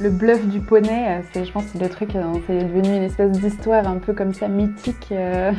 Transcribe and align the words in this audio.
Le 0.00 0.08
bluff 0.08 0.46
du 0.46 0.60
poney, 0.60 1.06
euh, 1.08 1.20
c'est, 1.32 1.44
je 1.44 1.52
pense, 1.52 1.74
le 1.74 1.88
truc, 1.88 2.16
euh, 2.16 2.22
c'est 2.46 2.64
devenu 2.64 2.96
une 2.96 3.02
espèce 3.02 3.32
d'histoire 3.32 3.86
un 3.86 3.98
peu 3.98 4.14
comme 4.14 4.32
ça 4.32 4.48
mythique. 4.48 5.08
euh. 5.12 5.52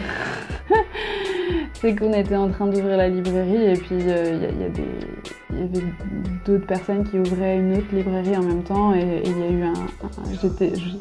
c'est 1.73 1.95
qu'on 1.95 2.13
était 2.13 2.35
en 2.35 2.49
train 2.49 2.65
d'ouvrir 2.67 2.97
la 2.97 3.07
librairie 3.07 3.71
et 3.71 3.73
puis 3.73 3.95
il 3.95 4.05
y, 4.05 4.09
y 4.09 5.63
avait 5.63 5.83
d'autres 6.45 6.65
personnes 6.65 7.03
qui 7.03 7.19
ouvraient 7.19 7.57
une 7.57 7.73
autre 7.77 7.93
librairie 7.93 8.37
en 8.37 8.43
même 8.43 8.63
temps 8.63 8.93
et 8.93 9.23
il 9.25 9.37
y 9.37 9.43
a 9.43 9.49
eu 9.49 9.63
un, 9.63 9.73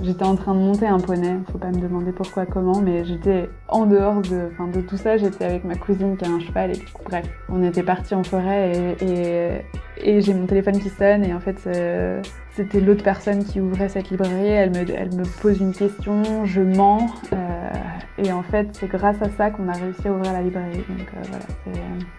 j'étais, 0.02 0.24
en 0.24 0.36
train 0.36 0.54
de 0.54 0.60
monter 0.60 0.86
un 0.86 0.98
poney. 0.98 1.38
Faut 1.50 1.58
pas 1.58 1.70
me 1.70 1.80
demander 1.80 2.12
pourquoi, 2.12 2.46
comment, 2.46 2.80
mais 2.80 3.04
j'étais 3.04 3.48
en 3.68 3.86
dehors 3.86 4.20
de, 4.20 4.50
enfin, 4.52 4.68
de 4.68 4.80
tout 4.80 4.96
ça. 4.96 5.16
J'étais 5.16 5.44
avec 5.44 5.64
ma 5.64 5.76
cousine 5.76 6.16
qui 6.16 6.24
a 6.24 6.28
un 6.28 6.40
cheval 6.40 6.72
et 6.72 6.82
bref, 7.04 7.26
on 7.48 7.62
était 7.62 7.82
partis 7.82 8.14
en 8.14 8.22
forêt 8.22 8.96
et, 9.00 9.62
et 10.02 10.20
j'ai 10.20 10.34
mon 10.34 10.46
téléphone 10.46 10.78
qui 10.78 10.88
sonne 10.88 11.24
et 11.24 11.34
en 11.34 11.40
fait 11.40 11.56
euh, 11.66 12.22
c'était 12.54 12.80
l'autre 12.80 13.02
personne 13.02 13.44
qui 13.44 13.60
ouvrait 13.60 13.88
cette 13.88 14.10
librairie. 14.10 14.48
Elle 14.48 14.70
me, 14.70 15.40
pose 15.40 15.60
une 15.60 15.72
question, 15.72 16.44
je 16.44 16.60
mens 16.60 17.06
euh, 17.32 17.70
et 18.18 18.32
en 18.32 18.42
fait 18.42 18.68
c'est 18.72 18.88
grâce 18.88 19.20
à 19.22 19.28
ça 19.30 19.50
qu'on 19.50 19.68
a 19.68 19.72
réussi 19.72 20.08
à 20.08 20.12
ouvrir 20.12 20.32
la 20.32 20.42
librairie. 20.42 20.84
Donc 20.88 21.08
euh, 21.14 21.22
voilà, 21.28 21.44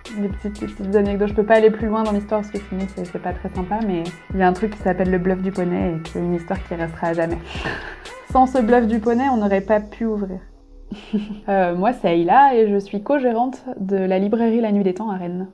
c'est 0.05 0.21
des 0.21 0.29
petites, 0.29 0.95
anecdotes. 0.95 1.29
Je 1.29 1.33
peux 1.33 1.45
pas 1.45 1.55
aller 1.55 1.71
plus 1.71 1.87
loin 1.87 2.03
dans 2.03 2.11
l'histoire 2.11 2.41
parce 2.41 2.51
que 2.51 2.59
sinon 2.69 2.85
c'est 2.95 3.05
c'est 3.05 3.19
pas 3.19 3.33
très 3.33 3.49
sympa, 3.49 3.79
mais 3.85 4.03
il 4.33 4.39
y 4.39 4.43
a 4.43 4.47
un 4.47 4.53
truc 4.53 4.71
qui 4.71 4.79
s'appelle 4.79 5.11
le 5.11 5.17
bluff 5.17 5.41
du 5.41 5.51
poney 5.51 5.95
et 5.95 6.01
qui 6.01 6.17
est 6.17 6.21
une 6.21 6.35
histoire 6.35 6.61
qui 6.67 6.75
restera 6.75 7.07
à 7.07 7.13
jamais. 7.13 7.37
Sans 8.31 8.45
ce 8.45 8.59
bluff 8.59 8.87
du 8.87 8.99
poney, 8.99 9.27
on 9.29 9.37
n'aurait 9.37 9.61
pas 9.61 9.79
pu 9.79 10.05
ouvrir. 10.05 10.39
Moi, 11.47 11.93
c'est 11.93 12.09
Aïla 12.09 12.55
et 12.55 12.69
je 12.69 12.77
suis 12.77 13.03
co-gérante 13.03 13.63
de 13.77 13.97
la 13.97 14.19
librairie 14.19 14.61
La 14.61 14.71
Nuit 14.71 14.83
des 14.83 14.93
Temps 14.93 15.09
à 15.09 15.17
Rennes. 15.17 15.47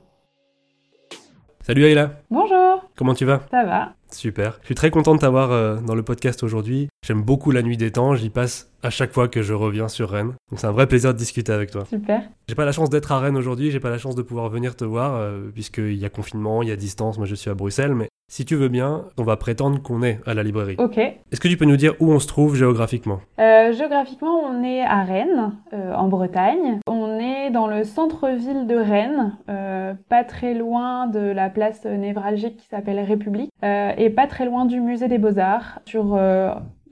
Salut 1.68 1.84
Ayla, 1.84 2.12
Bonjour, 2.30 2.88
comment 2.96 3.12
tu 3.12 3.26
vas? 3.26 3.42
Ça 3.50 3.62
va. 3.62 3.92
Super. 4.10 4.56
Je 4.62 4.68
suis 4.68 4.74
très 4.74 4.90
content 4.90 5.14
de 5.14 5.20
t'avoir 5.20 5.52
euh, 5.52 5.76
dans 5.76 5.94
le 5.94 6.02
podcast 6.02 6.42
aujourd'hui. 6.42 6.88
J'aime 7.06 7.20
beaucoup 7.20 7.50
la 7.50 7.60
nuit 7.60 7.76
des 7.76 7.92
temps, 7.92 8.14
j'y 8.14 8.30
passe 8.30 8.70
à 8.82 8.90
chaque 8.90 9.12
fois 9.12 9.28
que 9.28 9.42
je 9.42 9.54
reviens 9.54 9.88
sur 9.88 10.10
Rennes. 10.10 10.34
Donc 10.50 10.58
c'est 10.58 10.66
un 10.66 10.72
vrai 10.72 10.86
plaisir 10.86 11.12
de 11.12 11.18
discuter 11.18 11.52
avec 11.52 11.70
toi. 11.70 11.84
Super. 11.86 12.22
J'ai 12.48 12.54
pas 12.54 12.64
la 12.64 12.72
chance 12.72 12.90
d'être 12.90 13.12
à 13.12 13.18
Rennes 13.18 13.36
aujourd'hui, 13.36 13.70
j'ai 13.70 13.80
pas 13.80 13.90
la 13.90 13.98
chance 13.98 14.14
de 14.14 14.22
pouvoir 14.22 14.48
venir 14.48 14.76
te 14.76 14.84
voir 14.84 15.16
euh, 15.16 15.50
puisqu'il 15.52 15.96
y 15.96 16.04
a 16.04 16.10
confinement, 16.10 16.62
il 16.62 16.68
y 16.68 16.72
a 16.72 16.76
distance, 16.76 17.18
moi 17.18 17.26
je 17.26 17.34
suis 17.34 17.50
à 17.50 17.54
Bruxelles, 17.54 17.94
mais 17.94 18.08
si 18.30 18.44
tu 18.44 18.56
veux 18.56 18.68
bien, 18.68 19.06
on 19.16 19.22
va 19.22 19.38
prétendre 19.38 19.80
qu'on 19.82 20.02
est 20.02 20.20
à 20.26 20.34
la 20.34 20.42
librairie. 20.42 20.76
Ok. 20.78 20.98
Est-ce 20.98 21.40
que 21.40 21.48
tu 21.48 21.56
peux 21.56 21.64
nous 21.64 21.78
dire 21.78 21.94
où 21.98 22.12
on 22.12 22.18
se 22.18 22.26
trouve 22.26 22.54
géographiquement? 22.54 23.20
Euh, 23.40 23.72
géographiquement, 23.72 24.40
on 24.44 24.62
est 24.62 24.82
à 24.82 25.02
Rennes, 25.02 25.54
euh, 25.72 25.94
en 25.94 26.08
Bretagne. 26.08 26.78
On 26.86 27.18
est 27.18 27.50
dans 27.50 27.66
le 27.66 27.84
centre-ville 27.84 28.66
de 28.66 28.76
Rennes, 28.76 29.34
euh, 29.48 29.94
pas 30.10 30.24
très 30.24 30.52
loin 30.52 31.06
de 31.06 31.20
la 31.20 31.48
place 31.48 31.86
névralgique 31.86 32.58
qui 32.58 32.66
s'appelle 32.68 33.00
République, 33.00 33.50
et 33.62 34.10
pas 34.10 34.26
très 34.26 34.44
loin 34.44 34.66
du 34.66 34.80
musée 34.80 35.08
des 35.08 35.18
Beaux-Arts, 35.18 35.80
sur 35.86 36.18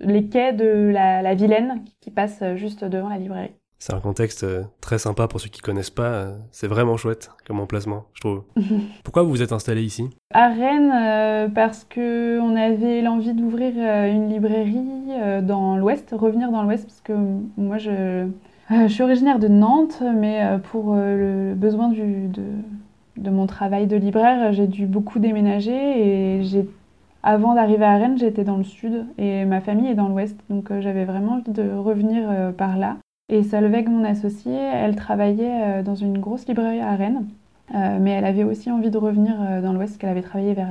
les 0.01 0.27
quais 0.29 0.53
de 0.53 0.91
la, 0.93 1.23
la 1.23 1.35
Vilaine 1.35 1.83
qui 2.01 2.11
passe 2.11 2.43
juste 2.57 2.85
devant 2.85 3.09
la 3.09 3.19
librairie. 3.19 3.53
C'est 3.79 3.93
un 3.93 4.01
contexte 4.01 4.45
euh, 4.45 4.63
très 4.81 4.99
sympa 4.99 5.29
pour 5.29 5.39
ceux 5.39 5.51
qui 5.51 5.61
connaissent 5.61 5.91
pas, 5.91 6.09
euh, 6.09 6.37
c'est 6.51 6.67
vraiment 6.67 6.97
chouette 6.97 7.31
comme 7.47 7.61
emplacement, 7.61 8.05
je 8.15 8.21
trouve. 8.21 8.43
Pourquoi 9.05 9.23
vous 9.23 9.29
vous 9.29 9.43
êtes 9.43 9.53
installé 9.53 9.83
ici? 9.83 10.09
À 10.33 10.49
Rennes, 10.49 10.93
euh, 10.95 11.49
parce 11.49 11.85
que 11.85 12.41
on 12.41 12.57
avait 12.57 13.03
l'envie 13.03 13.35
d'ouvrir 13.35 13.75
euh, 13.77 14.11
une 14.11 14.31
librairie 14.31 14.83
euh, 15.11 15.43
dans 15.43 15.77
l'Ouest, 15.77 16.15
revenir 16.17 16.51
dans 16.51 16.63
l'Ouest, 16.63 16.87
parce 16.87 17.03
que 17.03 17.13
moi 17.59 17.77
je, 17.77 17.91
euh, 17.91 18.27
je 18.71 18.87
suis 18.89 19.03
originaire 19.03 19.39
de 19.39 19.49
Nantes, 19.49 20.03
mais 20.15 20.43
euh, 20.43 20.57
pour 20.59 20.95
euh, 20.95 21.51
le 21.51 21.55
besoin 21.55 21.89
du, 21.89 22.29
de, 22.29 22.45
de 23.19 23.31
mon 23.31 23.47
travail 23.47 23.87
de 23.87 23.97
libraire, 23.97 24.55
j'ai 24.55 24.67
dû 24.67 24.87
beaucoup 24.87 25.19
déménager 25.19 26.39
et 26.39 26.45
j'ai 26.45 26.67
avant 27.27 27.55
d'arriver 27.55 27.85
à 27.85 27.97
Rennes, 27.97 28.19
j'étais 28.19 28.45
dans 28.45 28.57
le 28.57 28.63
sud 28.63 29.05
et 29.19 29.45
ma 29.47 29.61
famille 29.61 29.89
est 29.89 29.97
dans 29.97 30.09
l'ouest, 30.09 30.39
donc 30.49 30.71
euh, 30.71 30.81
j'avais 30.81 31.05
vraiment 31.05 31.33
envie 31.33 31.51
de 31.51 31.73
revenir 31.73 32.23
euh, 32.31 32.53
par 32.53 32.77
là. 32.77 32.99
Et 33.29 33.43
Solveig, 33.43 33.89
mon 33.89 34.05
associée, 34.05 34.55
elle 34.55 34.95
travaillait 34.95 35.81
euh, 35.81 35.83
dans 35.83 35.97
une 35.97 36.19
grosse 36.19 36.47
librairie 36.47 36.81
à 36.81 36.95
Rennes. 36.95 37.27
Mais 37.75 38.13
elle 38.13 38.25
avait 38.25 38.45
aussi 38.45 38.71
envie 38.71 38.91
de 38.93 38.97
revenir 38.97 39.35
dans 39.61 39.73
l'ouest, 39.73 39.99
qu'elle 39.99 40.11
avait 40.11 40.23
travaillé 40.23 40.55
vers, 40.55 40.69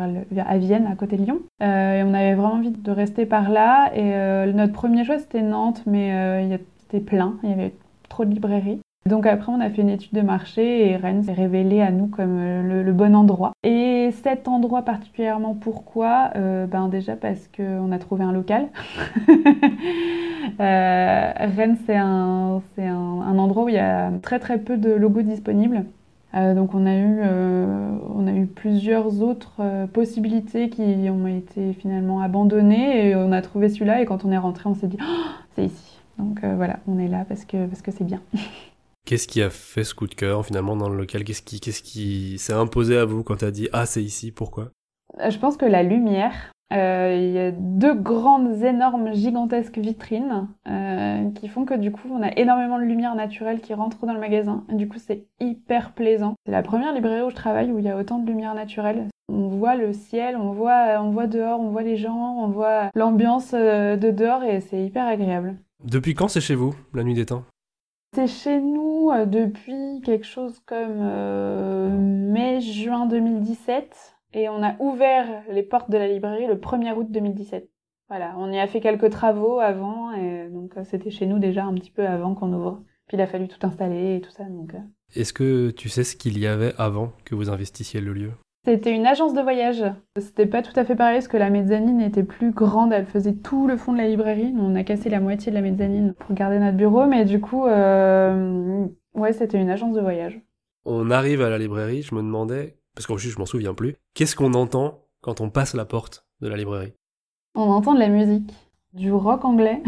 à 0.47 0.57
Vienne, 0.57 0.87
à 0.89 0.95
côté 0.95 1.17
de 1.17 1.23
Lyon. 1.23 1.39
Et 1.59 2.01
on 2.05 2.13
avait 2.13 2.35
vraiment 2.35 2.53
envie 2.53 2.71
de 2.71 2.89
rester 2.89 3.25
par 3.25 3.49
là. 3.49 3.91
Et 3.93 4.53
notre 4.53 4.71
premier 4.71 5.03
choix, 5.03 5.19
c'était 5.19 5.41
Nantes, 5.41 5.83
mais 5.85 6.45
il 6.45 6.57
c'était 6.79 7.03
plein, 7.03 7.35
il 7.43 7.49
y 7.49 7.51
avait 7.51 7.73
trop 8.07 8.23
de 8.23 8.29
librairies. 8.29 8.79
Donc 9.07 9.27
après, 9.27 9.51
on 9.51 9.59
a 9.61 9.69
fait 9.69 9.83
une 9.83 9.89
étude 9.89 10.13
de 10.13 10.21
marché 10.21 10.89
et 10.89 10.95
Rennes 10.95 11.21
s'est 11.21 11.33
révélé 11.33 11.79
à 11.79 11.91
nous 11.91 12.07
comme 12.07 12.39
euh, 12.39 12.63
le, 12.63 12.81
le 12.81 12.91
bon 12.91 13.15
endroit. 13.15 13.51
Et 13.61 14.09
cet 14.23 14.47
endroit 14.47 14.81
particulièrement, 14.81 15.53
pourquoi? 15.53 16.31
Euh, 16.35 16.65
Ben 16.65 16.87
déjà 16.87 17.15
parce 17.15 17.47
qu'on 17.55 17.91
a 17.91 17.99
trouvé 17.99 18.23
un 18.23 18.31
local. 18.31 18.67
Euh, 20.59 21.31
Rennes, 21.35 21.77
c'est 21.85 21.97
un, 21.97 22.61
c'est 22.75 22.85
un, 22.85 22.95
un 22.95 23.37
endroit 23.39 23.63
où 23.65 23.69
il 23.69 23.75
y 23.75 23.79
a 23.79 24.11
très 24.21 24.39
très 24.39 24.59
peu 24.59 24.77
de 24.77 24.91
logos 24.91 25.23
disponibles. 25.23 25.85
Euh, 26.35 26.53
donc 26.53 26.73
on 26.75 26.85
a 26.85 26.95
eu, 26.95 27.19
on 28.15 28.27
a 28.27 28.31
eu 28.31 28.45
plusieurs 28.45 29.21
autres 29.21 29.87
possibilités 29.91 30.69
qui 30.69 31.09
ont 31.09 31.27
été 31.27 31.73
finalement 31.73 32.21
abandonnées 32.21 33.09
et 33.09 33.15
on 33.15 33.31
a 33.31 33.41
trouvé 33.41 33.69
celui-là 33.69 34.01
et 34.01 34.05
quand 34.05 34.23
on 34.23 34.31
est 34.31 34.37
rentré, 34.37 34.69
on 34.69 34.75
s'est 34.75 34.87
dit 34.87 34.97
Oh, 35.01 35.29
c'est 35.55 35.65
ici. 35.65 35.99
Donc 36.19 36.39
voilà, 36.45 36.77
on 36.87 36.99
est 36.99 37.09
là 37.09 37.25
parce 37.27 37.43
que 37.43 37.65
parce 37.65 37.81
que 37.81 37.91
c'est 37.91 38.05
bien. 38.05 38.21
Qu'est-ce 39.05 39.27
qui 39.27 39.43
a 39.43 39.51
fait 39.51 39.83
ce 39.83 39.93
coup 39.93 40.07
de 40.07 40.15
cœur 40.15 40.43
finalement 40.43 40.75
dans 40.75 40.89
le 40.89 40.97
local? 40.97 41.23
Qu'est-ce 41.23 41.43
qui, 41.43 41.59
qu'est-ce 41.59 41.83
qui 41.83 42.39
s'est 42.39 42.53
imposé 42.53 42.97
à 42.97 43.05
vous 43.05 43.23
quand 43.23 43.35
t'as 43.37 43.51
dit 43.51 43.69
ah 43.71 43.85
c'est 43.85 44.01
ici 44.03 44.31
Pourquoi? 44.31 44.71
Euh, 45.19 45.29
Je 45.29 45.37
pense 45.37 45.57
que 45.57 45.65
la 45.65 45.83
lumière, 45.83 46.33
euh, 46.73 47.15
il 47.15 47.31
y 47.31 47.37
a 47.37 47.51
deux 47.51 47.93
grandes, 47.93 48.63
énormes, 48.63 49.13
gigantesques 49.13 49.77
vitrines 49.77 50.47
euh, 50.67 51.29
qui 51.35 51.47
font 51.49 51.65
que 51.65 51.75
du 51.75 51.91
coup, 51.91 52.07
on 52.11 52.23
a 52.23 52.31
énormément 52.35 52.79
de 52.79 52.83
lumière 52.83 53.13
naturelle 53.13 53.61
qui 53.61 53.75
rentre 53.75 54.07
dans 54.07 54.13
le 54.13 54.19
magasin. 54.19 54.63
Du 54.69 54.87
coup, 54.87 54.97
c'est 54.97 55.27
hyper 55.39 55.93
plaisant. 55.93 56.33
C'est 56.47 56.51
la 56.51 56.63
première 56.63 56.91
librairie 56.91 57.21
où 57.21 57.29
je 57.29 57.35
travaille 57.35 57.71
où 57.71 57.77
il 57.77 57.85
y 57.85 57.89
a 57.89 57.97
autant 57.97 58.17
de 58.17 58.25
lumière 58.25 58.55
naturelle. 58.55 59.07
On 59.31 59.49
voit 59.49 59.75
le 59.75 59.93
ciel, 59.93 60.35
on 60.35 60.51
voit, 60.51 60.99
on 60.99 61.11
voit 61.11 61.27
dehors, 61.27 61.59
on 61.59 61.69
voit 61.69 61.83
les 61.83 61.97
gens, 61.97 62.39
on 62.39 62.47
voit 62.47 62.89
l'ambiance 62.95 63.51
de 63.53 64.11
dehors 64.11 64.43
et 64.43 64.61
c'est 64.61 64.83
hyper 64.83 65.05
agréable. 65.05 65.57
Depuis 65.83 66.15
quand 66.15 66.27
c'est 66.27 66.41
chez 66.41 66.55
vous 66.55 66.73
la 66.95 67.03
nuit 67.03 67.13
des 67.13 67.27
temps? 67.27 67.43
C'est 68.15 68.27
chez 68.27 68.61
nous 68.61 69.11
euh, 69.11 69.25
depuis 69.25 69.99
quelque 70.01 70.25
chose 70.25 70.61
comme 70.65 71.01
euh, 71.01 71.89
mai-juin 71.89 73.07
2017 73.07 74.15
et 74.31 74.47
on 74.47 74.63
a 74.63 74.77
ouvert 74.79 75.43
les 75.51 75.63
portes 75.63 75.91
de 75.91 75.97
la 75.97 76.07
librairie 76.07 76.47
le 76.47 76.55
1er 76.55 76.95
août 76.95 77.07
2017. 77.09 77.69
Voilà, 78.07 78.33
on 78.37 78.53
y 78.53 78.57
a 78.57 78.67
fait 78.67 78.79
quelques 78.79 79.09
travaux 79.09 79.59
avant 79.59 80.13
et 80.13 80.47
donc 80.47 80.77
euh, 80.77 80.85
c'était 80.85 81.11
chez 81.11 81.25
nous 81.25 81.39
déjà 81.39 81.65
un 81.65 81.73
petit 81.73 81.91
peu 81.91 82.07
avant 82.07 82.35
qu'on 82.35 82.53
ouvre. 82.53 82.81
Puis 83.09 83.17
il 83.17 83.21
a 83.21 83.27
fallu 83.27 83.49
tout 83.49 83.67
installer 83.67 84.15
et 84.15 84.21
tout 84.21 84.31
ça. 84.31 84.45
Est-ce 85.13 85.33
que 85.33 85.71
tu 85.71 85.89
sais 85.89 86.05
ce 86.05 86.15
qu'il 86.15 86.39
y 86.39 86.47
avait 86.47 86.73
avant 86.77 87.11
que 87.25 87.35
vous 87.35 87.49
investissiez 87.49 87.99
le 87.99 88.13
lieu? 88.13 88.31
C'était 88.65 88.95
une 88.95 89.05
agence 89.05 89.35
de 89.35 89.41
voyage. 89.41 89.83
C'était 90.17 90.47
pas 90.47 90.63
tout 90.63 90.73
à 90.75 90.85
fait 90.85 90.95
pareil 90.95 91.17
parce 91.17 91.27
que 91.27 91.37
la 91.37 91.51
mezzanine 91.51 92.01
était 92.01 92.23
plus 92.23 92.49
grande, 92.49 92.93
elle 92.93 93.05
faisait 93.05 93.35
tout 93.35 93.67
le 93.67 93.77
fond 93.77 93.93
de 93.93 93.99
la 93.99 94.07
librairie. 94.07 94.51
Nous, 94.51 94.63
on 94.63 94.73
a 94.73 94.83
cassé 94.83 95.07
la 95.09 95.19
moitié 95.19 95.51
de 95.51 95.55
la 95.55 95.61
mezzanine 95.61 96.15
pour 96.15 96.33
garder 96.33 96.57
notre 96.57 96.75
bureau, 96.75 97.05
mais 97.05 97.25
du 97.25 97.39
coup, 97.39 97.67
euh, 97.67 98.87
ouais, 99.13 99.33
c'était 99.33 99.61
une 99.61 99.69
agence 99.69 99.93
de 99.93 100.01
voyage. 100.01 100.41
On 100.83 101.11
arrive 101.11 101.43
à 101.43 101.49
la 101.51 101.59
librairie, 101.59 102.01
je 102.01 102.15
me 102.15 102.23
demandais, 102.23 102.79
parce 102.95 103.05
qu'en 103.05 103.15
plus 103.15 103.29
je 103.29 103.37
m'en 103.37 103.45
souviens 103.45 103.75
plus, 103.75 103.97
qu'est-ce 104.15 104.35
qu'on 104.35 104.55
entend 104.55 105.05
quand 105.21 105.41
on 105.41 105.51
passe 105.51 105.75
la 105.75 105.85
porte 105.85 106.25
de 106.41 106.47
la 106.47 106.57
librairie? 106.57 106.93
On 107.53 107.69
entend 107.69 107.93
de 107.93 107.99
la 107.99 108.09
musique, 108.09 108.51
du 108.93 109.11
rock 109.11 109.45
anglais, 109.45 109.83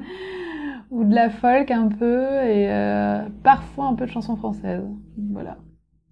ou 0.90 1.04
de 1.04 1.14
la 1.14 1.30
folk 1.30 1.70
un 1.70 1.88
peu, 1.88 2.24
et 2.44 2.70
euh, 2.70 3.22
parfois 3.42 3.86
un 3.86 3.94
peu 3.94 4.04
de 4.04 4.10
chansons 4.10 4.36
françaises. 4.36 4.84
Voilà. 5.32 5.56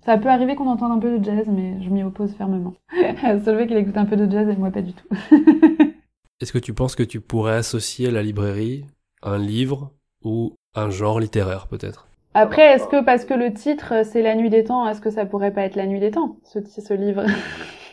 Ça 0.04 0.18
peut 0.18 0.28
arriver 0.28 0.54
qu'on 0.54 0.68
entende 0.68 0.92
un 0.92 0.98
peu 0.98 1.18
de 1.18 1.24
jazz, 1.24 1.46
mais 1.48 1.82
je 1.82 1.88
m'y 1.88 2.02
oppose 2.02 2.34
fermement. 2.34 2.74
Solveig, 3.44 3.68
il 3.70 3.76
écoute 3.78 3.96
un 3.96 4.04
peu 4.04 4.16
de 4.16 4.30
jazz 4.30 4.48
et 4.48 4.56
moi 4.56 4.70
pas 4.70 4.82
du 4.82 4.92
tout. 4.92 5.08
Est-ce 6.40 6.52
que 6.52 6.58
tu 6.58 6.74
penses 6.74 6.94
que 6.94 7.02
tu 7.02 7.20
pourrais 7.20 7.56
associer 7.56 8.08
à 8.08 8.10
la 8.10 8.22
librairie 8.22 8.84
un 9.22 9.38
livre 9.38 9.92
ou 10.22 10.52
un 10.74 10.90
genre 10.90 11.20
littéraire 11.20 11.68
peut-être? 11.68 12.08
Après, 12.34 12.74
est-ce 12.74 12.88
que 12.88 13.02
parce 13.02 13.24
que 13.24 13.32
le 13.32 13.54
titre 13.54 14.04
c'est 14.04 14.20
La 14.20 14.34
Nuit 14.34 14.50
des 14.50 14.64
Temps, 14.64 14.86
est-ce 14.88 15.00
que 15.00 15.10
ça 15.10 15.24
pourrait 15.24 15.52
pas 15.52 15.62
être 15.62 15.76
La 15.76 15.86
Nuit 15.86 16.00
des 16.00 16.10
Temps, 16.10 16.36
ce, 16.44 16.58
ce 16.60 16.92
livre? 16.92 17.24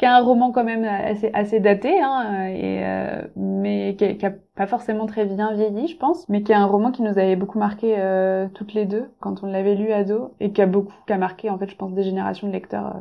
Qui 0.00 0.06
est 0.06 0.08
un 0.08 0.22
roman 0.22 0.50
quand 0.50 0.64
même 0.64 0.84
assez, 0.86 1.30
assez 1.34 1.60
daté, 1.60 2.00
hein, 2.00 2.46
et, 2.48 2.80
euh, 2.86 3.22
mais 3.36 3.96
qui, 3.98 4.16
qui 4.16 4.24
a 4.24 4.32
pas 4.56 4.66
forcément 4.66 5.04
très 5.04 5.26
bien 5.26 5.52
vieilli, 5.52 5.88
je 5.88 5.96
pense, 5.98 6.26
mais 6.30 6.42
qui 6.42 6.52
est 6.52 6.54
un 6.54 6.64
roman 6.64 6.90
qui 6.90 7.02
nous 7.02 7.18
avait 7.18 7.36
beaucoup 7.36 7.58
marqué 7.58 7.96
euh, 7.98 8.48
toutes 8.54 8.72
les 8.72 8.86
deux 8.86 9.10
quand 9.20 9.42
on 9.42 9.46
l'avait 9.48 9.74
lu 9.74 9.92
ado, 9.92 10.32
et 10.40 10.52
qui 10.52 10.62
a 10.62 10.66
beaucoup, 10.66 10.94
marqué 11.18 11.50
en 11.50 11.58
fait, 11.58 11.68
je 11.68 11.76
pense, 11.76 11.92
des 11.92 12.02
générations 12.02 12.46
de 12.48 12.52
lecteurs. 12.54 12.96
euh. 12.96 13.00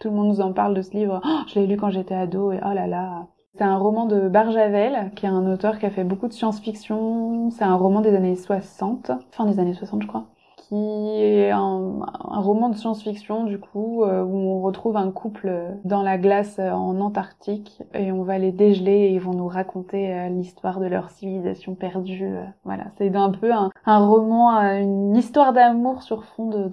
tout 0.00 0.08
le 0.10 0.16
monde 0.16 0.26
nous 0.26 0.40
en 0.40 0.52
parle 0.52 0.74
de 0.74 0.82
ce 0.82 0.90
livre. 0.96 1.20
Oh, 1.24 1.38
je 1.46 1.60
l'ai 1.60 1.68
lu 1.68 1.76
quand 1.76 1.90
j'étais 1.90 2.16
ado, 2.16 2.50
et 2.50 2.58
oh 2.64 2.74
là 2.74 2.88
là. 2.88 3.28
C'est 3.56 3.62
un 3.64 3.76
roman 3.78 4.06
de 4.06 4.28
Barjavel, 4.28 5.12
qui 5.14 5.26
est 5.26 5.28
un 5.28 5.46
auteur 5.52 5.78
qui 5.78 5.86
a 5.86 5.90
fait 5.90 6.02
beaucoup 6.02 6.26
de 6.26 6.32
science-fiction. 6.32 7.50
C'est 7.50 7.62
un 7.64 7.76
roman 7.76 8.00
des 8.00 8.16
années 8.16 8.34
60, 8.34 9.12
fin 9.30 9.46
des 9.46 9.60
années 9.60 9.74
60 9.74 10.02
je 10.02 10.08
crois, 10.08 10.26
qui 10.68 11.20
est 11.20 11.50
un, 11.50 12.00
roman 12.40 12.68
de 12.68 12.76
science-fiction 12.76 13.44
du 13.44 13.58
coup 13.58 14.04
où 14.04 14.06
on 14.06 14.60
retrouve 14.60 14.96
un 14.96 15.10
couple 15.10 15.52
dans 15.84 16.02
la 16.02 16.18
glace 16.18 16.58
en 16.58 17.00
Antarctique 17.00 17.82
et 17.94 18.12
on 18.12 18.22
va 18.22 18.38
les 18.38 18.52
dégeler 18.52 18.92
et 18.92 19.10
ils 19.12 19.20
vont 19.20 19.34
nous 19.34 19.48
raconter 19.48 20.28
l'histoire 20.30 20.80
de 20.80 20.86
leur 20.86 21.10
civilisation 21.10 21.74
perdue. 21.74 22.34
voilà, 22.64 22.84
c'est 22.96 23.14
un 23.14 23.30
peu 23.30 23.52
un, 23.52 23.70
roman, 23.86 24.50
une 24.60 25.16
histoire 25.16 25.52
d'amour 25.52 26.02
sur 26.02 26.24
fond 26.24 26.48
de 26.48 26.70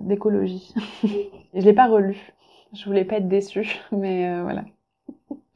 d'écologie. 0.00 0.74
je 1.54 1.60
l'ai 1.60 1.72
pas 1.72 1.86
relu. 1.88 2.32
Je 2.72 2.84
voulais 2.84 3.04
pas 3.04 3.16
être 3.16 3.28
déçue, 3.28 3.80
mais 3.92 4.40
voilà. 4.42 4.64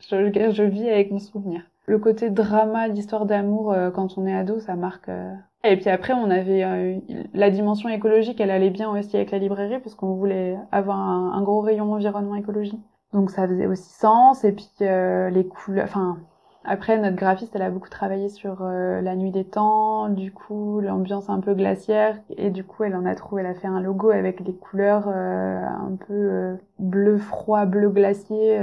Je, 0.00 0.50
je 0.52 0.62
vis 0.62 0.88
avec 0.88 1.10
mon 1.10 1.18
souvenir. 1.18 1.62
Le 1.86 1.98
côté 1.98 2.30
drama, 2.30 2.88
l'histoire 2.88 3.26
d'amour 3.26 3.72
euh, 3.72 3.90
quand 3.90 4.16
on 4.16 4.26
est 4.26 4.34
ado, 4.34 4.58
ça 4.58 4.74
marque. 4.74 5.08
Euh. 5.08 5.34
Et 5.64 5.76
puis 5.76 5.90
après, 5.90 6.14
on 6.14 6.30
avait 6.30 6.64
euh, 6.64 6.98
la 7.34 7.50
dimension 7.50 7.88
écologique, 7.88 8.40
elle 8.40 8.50
allait 8.50 8.70
bien 8.70 8.90
aussi 8.90 9.16
avec 9.16 9.30
la 9.30 9.38
librairie 9.38 9.78
parce 9.80 9.94
qu'on 9.94 10.14
voulait 10.14 10.56
avoir 10.72 10.98
un, 10.98 11.42
gros 11.42 11.60
rayon 11.60 11.92
environnement 11.92 12.36
écologie. 12.36 12.78
Donc 13.12 13.30
ça 13.30 13.46
faisait 13.46 13.66
aussi 13.66 13.92
sens. 13.92 14.44
Et 14.44 14.52
puis 14.52 14.68
les 14.80 15.46
couleurs, 15.46 15.84
enfin 15.84 16.18
après, 16.66 16.98
notre 16.98 17.16
graphiste, 17.16 17.54
elle 17.54 17.62
a 17.62 17.68
beaucoup 17.68 17.90
travaillé 17.90 18.30
sur 18.30 18.62
euh, 18.62 19.02
la 19.02 19.16
nuit 19.16 19.30
des 19.30 19.44
temps, 19.44 20.08
du 20.08 20.32
coup, 20.32 20.80
l'ambiance 20.80 21.28
un 21.28 21.40
peu 21.40 21.52
glaciaire, 21.52 22.18
et 22.38 22.48
du 22.48 22.64
coup, 22.64 22.84
elle 22.84 22.96
en 22.96 23.04
a 23.04 23.14
trouvé, 23.14 23.42
elle 23.42 23.48
a 23.48 23.54
fait 23.54 23.66
un 23.66 23.80
logo 23.80 24.10
avec 24.10 24.42
des 24.42 24.54
couleurs 24.54 25.04
euh, 25.08 25.60
un 25.62 25.96
peu 25.96 26.14
euh, 26.14 26.54
bleu 26.78 27.18
froid, 27.18 27.66
bleu 27.66 27.90
glacier, 27.90 28.58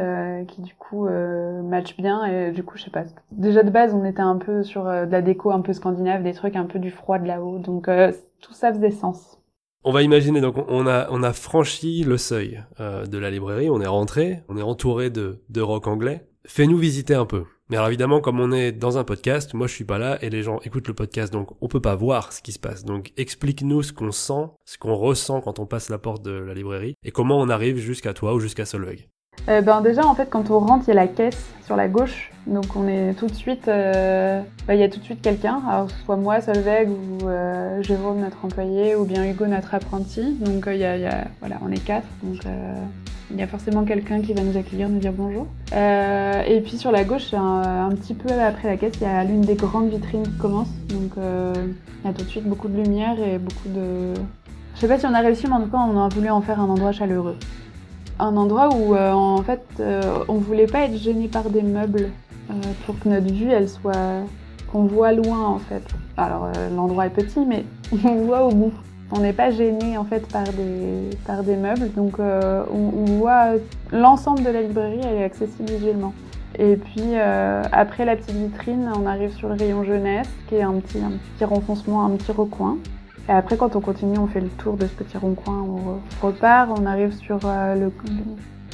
qui 0.48 0.62
du 0.62 0.74
coup 0.76 1.08
match 1.64 1.96
bien, 1.96 2.26
et 2.26 2.52
du 2.52 2.64
coup, 2.64 2.78
je 2.78 2.84
sais 2.84 2.90
pas. 2.90 3.04
Déjà 3.32 3.62
de 3.64 3.70
base, 3.70 3.94
on 3.94 4.04
était 4.04 4.22
un 4.22 4.38
peu 4.38 4.64
sur 4.64 4.86
de 4.86 5.12
la 5.12 5.22
déco 5.22 5.52
un 5.52 5.62
peu 5.62 5.74
scandinave, 5.74 6.24
des 6.24 6.34
trucs 6.34 6.56
un 6.56 6.66
peu 6.66 6.80
du 6.80 6.90
froid 6.90 7.20
de 7.20 7.28
là-haut, 7.28 7.60
donc 7.60 7.90
tout 8.42 8.54
ça 8.54 8.74
faisait 8.74 8.92
sens. 8.92 9.40
On 9.84 9.92
va 9.92 10.02
imaginer, 10.02 10.42
donc 10.42 10.56
on 10.68 10.86
a, 10.88 11.34
franchi 11.34 12.04
le 12.04 12.18
seuil 12.18 12.64
de 12.80 13.18
la 13.18 13.30
librairie, 13.30 13.70
on 13.70 13.80
est 13.80 13.88
rentré, 13.88 14.42
on 14.50 14.58
est 14.58 14.64
entouré 14.64 15.10
de 15.10 15.62
rock 15.62 15.88
anglais. 15.88 16.28
Fais-nous 16.46 16.78
visiter 16.78 17.14
un 17.14 17.26
peu. 17.26 17.46
Mais 17.72 17.78
alors 17.78 17.88
évidemment, 17.88 18.20
comme 18.20 18.42
on 18.42 18.52
est 18.52 18.74
dans 18.74 18.98
un 18.98 19.06
podcast, 19.06 19.54
moi 19.54 19.66
je 19.66 19.74
suis 19.74 19.86
pas 19.86 19.98
là 19.98 20.18
et 20.22 20.30
les 20.30 20.44
gens 20.44 20.60
écoutent 20.66 20.90
le 20.90 20.94
podcast, 20.94 21.32
donc 21.32 21.52
on 21.62 21.70
peut 21.70 21.80
pas 21.80 21.96
voir 21.96 22.34
ce 22.34 22.42
qui 22.42 22.52
se 22.52 22.60
passe. 22.60 22.84
Donc 22.84 23.14
explique-nous 23.16 23.82
ce 23.82 23.94
qu'on 23.94 24.12
sent, 24.12 24.50
ce 24.66 24.78
qu'on 24.78 24.94
ressent 24.94 25.40
quand 25.40 25.58
on 25.58 25.66
passe 25.66 25.88
la 25.88 25.98
porte 25.98 26.22
de 26.22 26.32
la 26.32 26.54
librairie 26.54 26.96
et 27.06 27.12
comment 27.12 27.40
on 27.40 27.48
arrive 27.48 27.78
jusqu'à 27.78 28.14
toi 28.14 28.34
ou 28.34 28.42
jusqu'à 28.42 28.66
Solveig. 28.66 29.08
Euh, 29.48 29.62
ben 29.62 29.80
déjà 29.80 30.06
en 30.06 30.14
fait 30.14 30.30
quand 30.30 30.52
on 30.52 30.60
rentre 30.60 30.84
il 30.88 30.90
y 30.90 30.92
a 30.92 30.96
la 30.96 31.08
caisse 31.08 31.54
sur 31.66 31.78
la 31.78 31.88
gauche 31.88 32.32
donc 32.46 32.76
on 32.76 32.88
est 32.90 33.14
tout 33.14 33.28
de 33.28 33.34
suite 33.34 33.70
euh, 33.70 34.42
ben, 34.68 34.74
il 34.74 34.80
y 34.82 34.84
a 34.84 34.90
tout 34.90 35.00
de 35.00 35.06
suite 35.06 35.22
quelqu'un 35.22 35.62
alors 35.68 35.90
soit 36.06 36.18
moi 36.18 36.42
Solveig 36.42 36.90
ou 36.90 37.28
euh, 37.28 37.82
Jérôme 37.82 38.20
notre 38.20 38.44
employé 38.44 38.96
ou 38.96 39.06
bien 39.06 39.26
Hugo 39.26 39.48
notre 39.48 39.74
apprenti 39.74 40.34
donc 40.34 40.66
il 40.68 40.78
y, 40.78 40.84
a, 40.84 40.98
y, 40.98 41.06
a, 41.06 41.28
voilà 41.40 41.58
on 41.66 41.72
est 41.72 41.84
quatre 41.84 42.06
donc 42.22 42.42
il 43.34 43.40
y 43.40 43.44
a 43.44 43.48
forcément 43.48 43.84
quelqu'un 43.84 44.22
qui 44.22 44.34
va 44.34 44.42
nous 44.42 44.58
accueillir, 44.58 44.90
nous 44.90 45.00
dire 45.00 45.14
bonjour. 45.14 45.48
Euh, 45.74 46.44
et 46.44 46.62
puis 46.62 46.78
sur 46.78 46.92
la 46.92 47.04
gauche, 47.04 47.34
un, 47.34 47.90
petit 47.92 48.14
peu 48.14 48.32
après 48.34 48.68
la 48.68 48.78
caisse, 48.78 48.94
il 49.00 49.04
y 49.04 49.06
a 49.06 49.24
l'une 49.24 49.42
des 49.42 49.56
grandes 49.56 49.90
vitrines 49.90 50.24
qui 50.24 50.38
commence. 50.38 50.70
Donc 50.90 51.12
euh, 51.18 51.54
il 52.04 52.08
y 52.08 52.10
a 52.10 52.14
tout 52.14 52.24
de 52.24 52.30
suite 52.30 52.46
beaucoup 52.46 52.68
de 52.68 52.82
lumière 52.82 53.18
et 53.20 53.38
beaucoup 53.38 53.70
de... 53.70 54.14
Je 54.76 54.80
sais 54.80 54.88
pas 54.88 54.98
si 54.98 55.06
on 55.06 55.14
a 55.14 55.20
réussi, 55.20 55.48
mais 55.48 55.54
en 55.54 55.62
tout 55.62 55.70
cas, 55.70 55.78
on 55.78 55.98
a 56.00 56.10
voulu 56.10 56.30
en 56.30 56.42
faire 56.42 56.60
un 56.60 56.70
endroit 56.70 56.92
chaleureux. 56.92 57.38
Un 58.20 58.36
endroit 58.38 58.70
où, 58.76 58.96
euh, 58.96 59.12
en 59.12 59.42
fait, 59.42 59.62
on 60.28 60.36
voulait 60.36 60.68
pas 60.68 60.82
être 60.82 60.98
gêné 60.98 61.28
par 61.28 61.50
des 61.50 61.62
meubles 61.62 62.10
pour 62.86 63.00
que 63.00 63.10
notre 63.10 63.34
vue, 63.34 63.50
elle 63.50 63.70
soit... 63.70 64.24
qu'on 64.72 64.84
voit 64.84 65.14
loin, 65.14 65.48
en 65.48 65.60
fait. 65.60 65.84
Alors, 66.18 66.50
l'endroit 66.76 67.06
est 67.06 67.12
petit, 67.12 67.46
mais 67.46 67.66
on 68.04 68.26
voit 68.26 68.46
au 68.46 68.52
bout 68.52 68.74
on 69.12 69.20
n'est 69.20 69.34
pas 69.34 69.52
gêné 69.52 69.98
en 69.98 70.06
fait 70.06 70.26
par 70.28 70.44
des, 70.44 71.10
par 71.26 71.44
des 71.44 71.56
meubles. 71.56 71.92
Donc 71.94 72.20
euh, 72.20 72.64
on, 72.72 73.06
voit 73.18 73.54
l'ensemble 73.92 74.44
de 74.44 74.50
la 74.50 74.62
librairie, 74.62 75.02
elle 75.04 75.18
est 75.18 75.24
accessible 75.24 75.70
visuellement. 75.70 76.14
Et 76.58 76.76
puis 76.76 77.02
euh, 77.14 77.64
après 77.72 78.06
la 78.06 78.16
petite 78.16 78.36
vitrine, 78.36 78.90
on 78.96 79.06
arrive 79.06 79.32
sur 79.34 79.50
le 79.50 79.56
rayon 79.56 79.84
jeunesse, 79.84 80.30
qui 80.48 80.56
est 80.56 80.64
un 80.64 80.74
petit, 80.74 81.00
un 81.00 81.12
petit 81.36 81.46
renfoncement, 81.46 82.06
un 82.06 82.12
petit 82.12 82.32
recoin. 82.32 82.78
Et 83.30 83.32
après, 83.32 83.56
quand 83.56 83.76
on 83.76 83.82
continue, 83.82 84.18
on 84.18 84.28
fait 84.28 84.42
le 84.42 84.50
tour 84.50 84.76
de 84.76 84.88
ce 84.88 84.94
petit 84.94 85.18
rond-coin, 85.18 85.62
on 85.62 86.26
repart, 86.26 86.70
on 86.78 86.86
arrive 86.86 87.14
sur 87.14 87.40
euh, 87.46 87.76
le, 87.76 87.92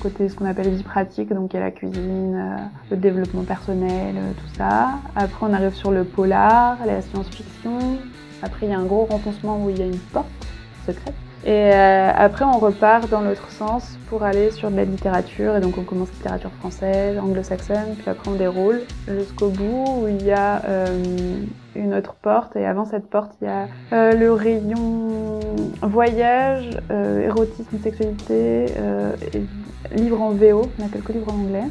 côté 0.02 0.30
ce 0.30 0.36
qu'on 0.36 0.46
appelle 0.46 0.70
vie 0.70 0.84
pratique, 0.84 1.34
donc 1.34 1.54
il 1.54 1.58
y 1.58 1.60
a 1.60 1.64
la 1.64 1.72
cuisine, 1.72 2.70
le 2.90 2.98
développement 2.98 3.44
personnel, 3.44 4.16
tout 4.38 4.56
ça. 4.56 5.00
Après, 5.16 5.46
on 5.46 5.54
arrive 5.54 5.74
sur 5.74 5.92
le 5.92 6.04
polar, 6.04 6.78
la 6.86 7.02
science-fiction, 7.02 7.98
après, 8.42 8.66
il 8.68 8.70
y 8.70 8.74
a 8.74 8.80
un 8.80 8.86
gros 8.86 9.06
renfoncement 9.06 9.64
où 9.64 9.70
il 9.70 9.80
y 9.80 9.82
a 9.82 9.86
une 9.86 9.98
porte 9.98 10.28
secrète. 10.86 11.14
Et 11.46 11.72
euh, 11.74 12.12
après, 12.14 12.44
on 12.44 12.58
repart 12.58 13.10
dans 13.10 13.22
l'autre 13.22 13.50
sens 13.52 13.98
pour 14.10 14.24
aller 14.24 14.52
sur 14.52 14.70
de 14.70 14.76
la 14.76 14.84
littérature. 14.84 15.56
Et 15.56 15.62
donc, 15.62 15.78
on 15.78 15.84
commence 15.84 16.12
littérature 16.12 16.52
française, 16.60 17.18
anglo-saxonne, 17.20 17.96
puis 17.98 18.10
après, 18.10 18.30
on 18.30 18.36
déroule 18.36 18.82
jusqu'au 19.08 19.50
bout 19.50 20.02
où 20.02 20.08
il 20.08 20.26
y 20.26 20.32
a 20.32 20.62
euh, 20.66 20.88
une 21.76 21.94
autre 21.94 22.16
porte. 22.16 22.56
Et 22.56 22.66
avant 22.66 22.86
cette 22.86 23.10
porte, 23.10 23.32
il 23.42 23.46
y 23.46 23.50
a 23.50 23.68
euh, 23.94 24.12
le 24.14 24.34
rayon 24.34 25.40
voyage, 25.82 26.72
érotisme, 26.90 27.78
sexualité, 27.82 28.66
et 29.34 29.96
livres 29.96 30.22
en 30.22 30.32
VO. 30.32 30.64
On 30.80 30.86
a 30.86 30.90
quelques 30.90 31.10
livres 31.10 31.32
en 31.32 31.38
anglais. 31.38 31.64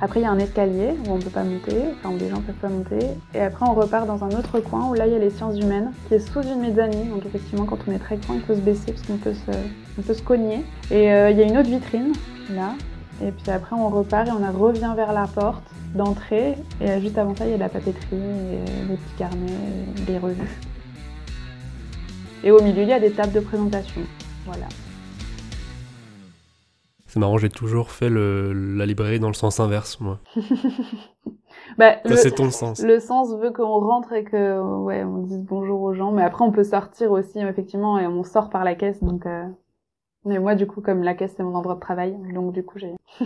Après, 0.00 0.20
il 0.20 0.22
y 0.22 0.26
a 0.26 0.30
un 0.30 0.38
escalier 0.38 0.94
où 1.06 1.12
on 1.12 1.16
ne 1.16 1.22
peut 1.22 1.30
pas 1.30 1.42
monter, 1.42 1.76
enfin 1.96 2.14
où 2.14 2.18
les 2.18 2.28
gens 2.28 2.36
ne 2.36 2.42
peuvent 2.42 2.54
pas 2.54 2.68
monter. 2.68 2.98
Et 3.34 3.40
après, 3.40 3.66
on 3.68 3.74
repart 3.74 4.06
dans 4.06 4.22
un 4.22 4.30
autre 4.30 4.60
coin 4.60 4.88
où 4.88 4.94
là, 4.94 5.08
il 5.08 5.12
y 5.12 5.16
a 5.16 5.18
les 5.18 5.30
sciences 5.30 5.58
humaines, 5.58 5.90
qui 6.06 6.14
est 6.14 6.20
sous 6.20 6.40
une 6.40 6.60
mezzanine. 6.60 7.10
Donc 7.10 7.26
effectivement, 7.26 7.64
quand 7.64 7.78
on 7.88 7.92
est 7.92 7.98
très 7.98 8.16
grand, 8.16 8.34
il 8.34 8.42
faut 8.42 8.54
se 8.54 8.60
baisser 8.60 8.92
parce 8.92 9.02
qu'on 9.02 9.16
peut 9.16 9.34
se, 9.34 10.02
peut 10.02 10.14
se 10.14 10.22
cogner. 10.22 10.64
Et 10.92 11.12
euh, 11.12 11.30
il 11.30 11.38
y 11.38 11.42
a 11.42 11.46
une 11.46 11.58
autre 11.58 11.68
vitrine, 11.68 12.12
là. 12.50 12.74
Et 13.20 13.32
puis 13.32 13.50
après, 13.50 13.74
on 13.74 13.88
repart 13.88 14.28
et 14.28 14.30
on 14.30 14.52
revient 14.52 14.92
vers 14.94 15.12
la 15.12 15.26
porte 15.26 15.64
d'entrée. 15.96 16.54
Et 16.80 17.00
juste 17.00 17.18
avant 17.18 17.34
ça, 17.34 17.46
il 17.46 17.50
y 17.50 17.54
a 17.54 17.56
de 17.56 17.60
la 17.60 17.68
papeterie, 17.68 17.96
et 18.12 18.86
des 18.86 18.94
petits 18.94 19.18
carnets, 19.18 19.52
des 20.06 20.18
revues. 20.18 20.60
Et 22.44 22.52
au 22.52 22.62
milieu, 22.62 22.82
il 22.82 22.88
y 22.88 22.92
a 22.92 23.00
des 23.00 23.10
tables 23.10 23.32
de 23.32 23.40
présentation. 23.40 24.02
Voilà. 24.46 24.66
C'est 27.08 27.20
marrant, 27.20 27.38
j'ai 27.38 27.48
toujours 27.48 27.90
fait 27.90 28.10
le, 28.10 28.52
la 28.52 28.84
librairie 28.84 29.18
dans 29.18 29.28
le 29.28 29.34
sens 29.34 29.60
inverse, 29.60 29.98
moi. 29.98 30.18
bah, 31.78 31.96
c'est 32.04 32.34
ton 32.34 32.50
sens. 32.50 32.82
Le 32.82 33.00
sens 33.00 33.34
veut 33.34 33.50
qu'on 33.50 33.80
rentre 33.80 34.12
et 34.12 34.24
que 34.24 34.60
ouais, 34.82 35.02
on 35.04 35.22
dise 35.22 35.40
bonjour 35.40 35.80
aux 35.80 35.94
gens, 35.94 36.12
mais 36.12 36.22
après 36.22 36.44
on 36.44 36.52
peut 36.52 36.64
sortir 36.64 37.10
aussi 37.10 37.38
effectivement 37.38 37.98
et 37.98 38.06
on 38.06 38.22
sort 38.24 38.50
par 38.50 38.62
la 38.62 38.74
caisse, 38.74 39.02
donc. 39.02 39.24
Euh... 39.24 39.44
Mais 40.26 40.38
moi, 40.38 40.54
du 40.54 40.66
coup, 40.66 40.82
comme 40.82 41.02
la 41.02 41.14
caisse 41.14 41.32
c'est 41.34 41.42
mon 41.42 41.54
endroit 41.54 41.76
de 41.76 41.80
travail, 41.80 42.14
donc 42.34 42.52
du 42.52 42.62
coup 42.62 42.78
j'ai. 42.78 42.94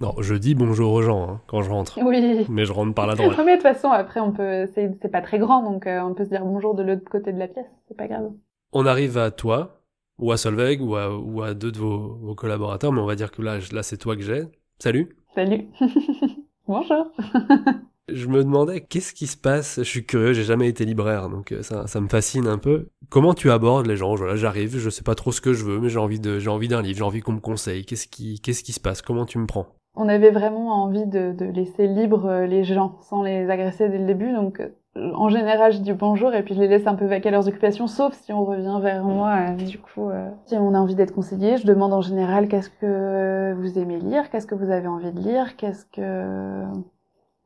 non, 0.00 0.12
je 0.18 0.34
dis 0.34 0.54
bonjour 0.54 0.92
aux 0.92 1.00
gens 1.00 1.22
hein, 1.22 1.40
quand 1.46 1.62
je 1.62 1.70
rentre. 1.70 1.98
Oui. 2.04 2.44
Mais 2.50 2.66
je 2.66 2.72
rentre 2.74 2.92
par 2.92 3.06
la 3.06 3.14
droite. 3.14 3.38
mais 3.46 3.56
de 3.56 3.62
toute 3.62 3.62
façon, 3.62 3.88
après 3.88 4.20
on 4.20 4.32
peut, 4.32 4.66
c'est 4.74 5.10
pas 5.10 5.22
très 5.22 5.38
grand, 5.38 5.62
donc 5.62 5.86
euh, 5.86 6.00
on 6.00 6.12
peut 6.12 6.24
se 6.24 6.28
dire 6.28 6.44
bonjour 6.44 6.74
de 6.74 6.82
l'autre 6.82 7.08
côté 7.10 7.32
de 7.32 7.38
la 7.38 7.48
pièce, 7.48 7.70
c'est 7.88 7.96
pas 7.96 8.06
grave. 8.06 8.30
On 8.74 8.84
arrive 8.84 9.16
à 9.16 9.30
toi, 9.30 9.80
ou 10.18 10.32
à 10.32 10.36
Solveig 10.36 10.80
ou 10.80 10.96
à, 10.96 11.16
ou 11.16 11.42
à 11.42 11.54
deux 11.54 11.72
de 11.72 11.78
vos, 11.78 12.14
vos, 12.16 12.34
collaborateurs, 12.34 12.92
mais 12.92 13.00
on 13.00 13.06
va 13.06 13.16
dire 13.16 13.30
que 13.30 13.42
là, 13.42 13.58
là 13.72 13.82
c'est 13.82 13.96
toi 13.96 14.16
que 14.16 14.22
j'ai. 14.22 14.44
Salut. 14.78 15.16
Salut. 15.34 15.68
Bonjour. 16.66 17.10
je 18.08 18.26
me 18.26 18.42
demandais 18.42 18.80
qu'est-ce 18.80 19.12
qui 19.12 19.26
se 19.26 19.36
passe? 19.36 19.78
Je 19.78 19.82
suis 19.88 20.06
curieux, 20.06 20.32
j'ai 20.32 20.44
jamais 20.44 20.68
été 20.68 20.84
libraire, 20.84 21.28
donc 21.28 21.52
euh, 21.52 21.62
ça, 21.62 21.86
ça 21.86 22.00
me 22.00 22.08
fascine 22.08 22.46
un 22.46 22.58
peu. 22.58 22.88
Comment 23.08 23.34
tu 23.34 23.50
abordes 23.50 23.86
les 23.86 23.96
gens? 23.96 24.14
Voilà, 24.14 24.36
j'arrive, 24.36 24.78
je 24.78 24.90
sais 24.90 25.02
pas 25.02 25.14
trop 25.14 25.32
ce 25.32 25.40
que 25.40 25.52
je 25.52 25.64
veux, 25.64 25.80
mais 25.80 25.88
j'ai 25.88 25.98
envie 25.98 26.20
de, 26.20 26.38
j'ai 26.38 26.50
envie 26.50 26.68
d'un 26.68 26.82
livre, 26.82 26.98
j'ai 26.98 27.04
envie 27.04 27.20
qu'on 27.20 27.32
me 27.32 27.40
conseille. 27.40 27.84
Qu'est-ce 27.84 28.06
qui, 28.06 28.40
qu'est-ce 28.40 28.62
qui 28.62 28.72
se 28.72 28.80
passe? 28.80 29.02
Comment 29.02 29.26
tu 29.26 29.38
me 29.38 29.46
prends? 29.46 29.66
On 29.96 30.08
avait 30.08 30.32
vraiment 30.32 30.82
envie 30.82 31.06
de, 31.06 31.32
de 31.32 31.44
laisser 31.44 31.86
libre 31.86 32.26
euh, 32.26 32.46
les 32.46 32.64
gens 32.64 32.98
sans 33.02 33.22
les 33.22 33.48
agresser 33.48 33.88
dès 33.88 33.98
le 33.98 34.06
début, 34.06 34.32
donc 34.32 34.60
euh, 34.60 34.68
en 34.96 35.28
général, 35.28 35.72
je 35.72 35.78
dis 35.78 35.92
bonjour 35.92 36.34
et 36.34 36.42
puis 36.42 36.54
je 36.54 36.60
les 36.60 36.68
laisse 36.68 36.86
un 36.86 36.94
peu 36.94 37.06
vaquer 37.06 37.28
à 37.28 37.32
leurs 37.32 37.48
occupations, 37.48 37.86
sauf 37.86 38.14
si 38.14 38.32
on 38.32 38.44
revient 38.44 38.78
vers 38.82 39.04
moi. 39.04 39.34
Euh, 39.50 39.54
du 39.54 39.78
coup, 39.78 40.08
euh, 40.10 40.30
si 40.46 40.56
on 40.56 40.74
a 40.74 40.78
envie 40.78 40.94
d'être 40.94 41.14
conseillé, 41.14 41.56
je 41.56 41.66
demande 41.66 41.92
en 41.92 42.00
général 42.00 42.48
qu'est-ce 42.48 42.70
que 42.70 43.54
vous 43.54 43.78
aimez 43.78 43.98
lire, 43.98 44.30
qu'est-ce 44.30 44.46
que 44.46 44.54
vous 44.54 44.70
avez 44.70 44.88
envie 44.88 45.12
de 45.12 45.20
lire, 45.20 45.56
qu'est-ce 45.56 45.84
que 45.86 46.62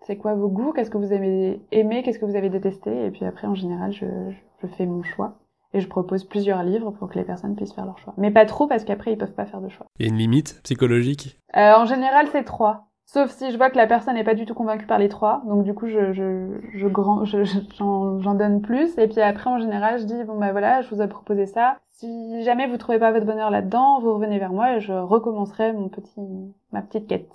c'est 0.02 0.16
quoi 0.16 0.34
vos 0.34 0.48
goûts, 0.48 0.72
qu'est-ce 0.72 0.90
que 0.90 0.98
vous 0.98 1.12
aimez 1.12 1.60
aimer, 1.72 2.02
qu'est-ce 2.02 2.18
que 2.18 2.24
vous 2.24 2.36
avez 2.36 2.50
détesté, 2.50 3.06
et 3.06 3.10
puis 3.10 3.24
après, 3.24 3.46
en 3.46 3.54
général, 3.54 3.92
je, 3.92 4.06
je 4.62 4.66
fais 4.66 4.86
mon 4.86 5.02
choix. 5.02 5.38
Et 5.74 5.80
je 5.80 5.86
propose 5.88 6.24
plusieurs 6.24 6.62
livres 6.62 6.92
pour 6.92 7.10
que 7.10 7.18
les 7.18 7.24
personnes 7.24 7.54
puissent 7.54 7.74
faire 7.74 7.84
leur 7.84 7.98
choix. 7.98 8.14
Mais 8.16 8.30
pas 8.30 8.46
trop 8.46 8.66
parce 8.66 8.84
qu'après 8.84 9.12
ils 9.12 9.18
peuvent 9.18 9.34
pas 9.34 9.44
faire 9.44 9.60
de 9.60 9.68
choix. 9.68 9.84
Il 9.98 10.06
y 10.06 10.08
a 10.08 10.12
une 10.12 10.18
limite 10.18 10.62
psychologique? 10.62 11.38
Euh, 11.58 11.74
En 11.74 11.84
général 11.84 12.26
c'est 12.32 12.44
trois. 12.44 12.87
Sauf 13.10 13.30
si 13.30 13.50
je 13.50 13.56
vois 13.56 13.70
que 13.70 13.78
la 13.78 13.86
personne 13.86 14.16
n'est 14.16 14.24
pas 14.24 14.34
du 14.34 14.44
tout 14.44 14.52
convaincue 14.52 14.84
par 14.84 14.98
les 14.98 15.08
trois, 15.08 15.42
donc 15.46 15.64
du 15.64 15.72
coup 15.72 15.88
je 15.88 16.12
je 16.12 16.60
je 16.74 16.86
grand 16.88 17.24
je, 17.24 17.42
j'en 17.78 18.34
donne 18.34 18.60
plus 18.60 18.98
et 18.98 19.08
puis 19.08 19.22
après 19.22 19.48
en 19.48 19.58
général 19.58 19.98
je 19.98 20.04
dis 20.04 20.24
bon 20.24 20.38
bah 20.38 20.52
voilà 20.52 20.82
je 20.82 20.94
vous 20.94 21.00
ai 21.00 21.08
proposé 21.08 21.46
ça. 21.46 21.78
Si 21.88 22.44
jamais 22.44 22.68
vous 22.68 22.76
trouvez 22.76 22.98
pas 22.98 23.10
votre 23.10 23.24
bonheur 23.24 23.50
là-dedans, 23.50 23.98
vous 24.02 24.12
revenez 24.12 24.38
vers 24.38 24.52
moi 24.52 24.76
et 24.76 24.80
je 24.80 24.92
recommencerai 24.92 25.72
mon 25.72 25.88
petit 25.88 26.20
ma 26.70 26.82
petite 26.82 27.06
quête. 27.06 27.30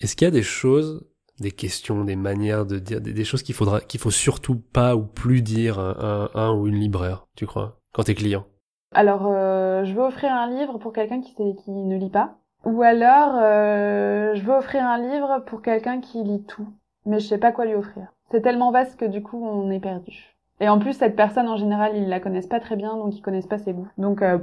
Est-ce 0.00 0.16
qu'il 0.16 0.24
y 0.24 0.28
a 0.28 0.32
des 0.32 0.42
choses, 0.42 1.06
des 1.38 1.50
questions, 1.50 2.02
des 2.04 2.16
manières 2.16 2.64
de 2.64 2.78
dire, 2.78 3.02
des, 3.02 3.24
choses 3.24 3.42
qu'il 3.42 3.54
faudra 3.54 3.82
qu'il 3.82 4.00
faut 4.00 4.10
surtout 4.10 4.56
pas 4.56 4.96
ou 4.96 5.02
plus 5.02 5.42
dire 5.42 5.78
à 5.78 5.96
un, 6.00 6.30
un 6.34 6.54
ou 6.54 6.66
une 6.66 6.76
libraire, 6.76 7.26
tu 7.36 7.46
crois, 7.46 7.78
quand 7.92 8.04
t'es 8.04 8.14
client? 8.14 8.46
Alors, 8.92 9.26
euh, 9.26 9.84
je 9.84 9.92
veux 9.92 10.02
offrir 10.02 10.32
un 10.32 10.48
livre 10.48 10.78
pour 10.78 10.92
quelqu'un 10.92 11.20
qui, 11.20 11.34
qui 11.34 11.70
ne 11.70 11.96
lit 11.96 12.10
pas. 12.10 12.39
Ou 12.64 12.82
alors, 12.82 13.36
euh, 13.36 14.34
je 14.34 14.42
veux 14.42 14.52
offrir 14.52 14.84
un 14.84 14.98
livre 14.98 15.42
pour 15.46 15.62
quelqu'un 15.62 16.00
qui 16.00 16.22
lit 16.22 16.42
tout, 16.44 16.68
mais 17.06 17.18
je 17.18 17.26
sais 17.26 17.38
pas 17.38 17.52
quoi 17.52 17.64
lui 17.64 17.74
offrir. 17.74 18.12
C'est 18.30 18.42
tellement 18.42 18.70
vaste 18.70 18.98
que 18.98 19.06
du 19.06 19.22
coup, 19.22 19.42
on 19.44 19.70
est 19.70 19.80
perdu. 19.80 20.36
Et 20.60 20.68
en 20.68 20.78
plus, 20.78 20.92
cette 20.92 21.16
personne, 21.16 21.48
en 21.48 21.56
général, 21.56 21.96
ils 21.96 22.08
la 22.08 22.20
connaissent 22.20 22.46
pas 22.46 22.60
très 22.60 22.76
bien, 22.76 22.96
donc 22.96 23.16
ils 23.16 23.22
connaissent 23.22 23.46
pas 23.46 23.58
ses 23.58 23.72
goûts. 23.72 23.88
Donc, 23.96 24.20
euh, 24.20 24.38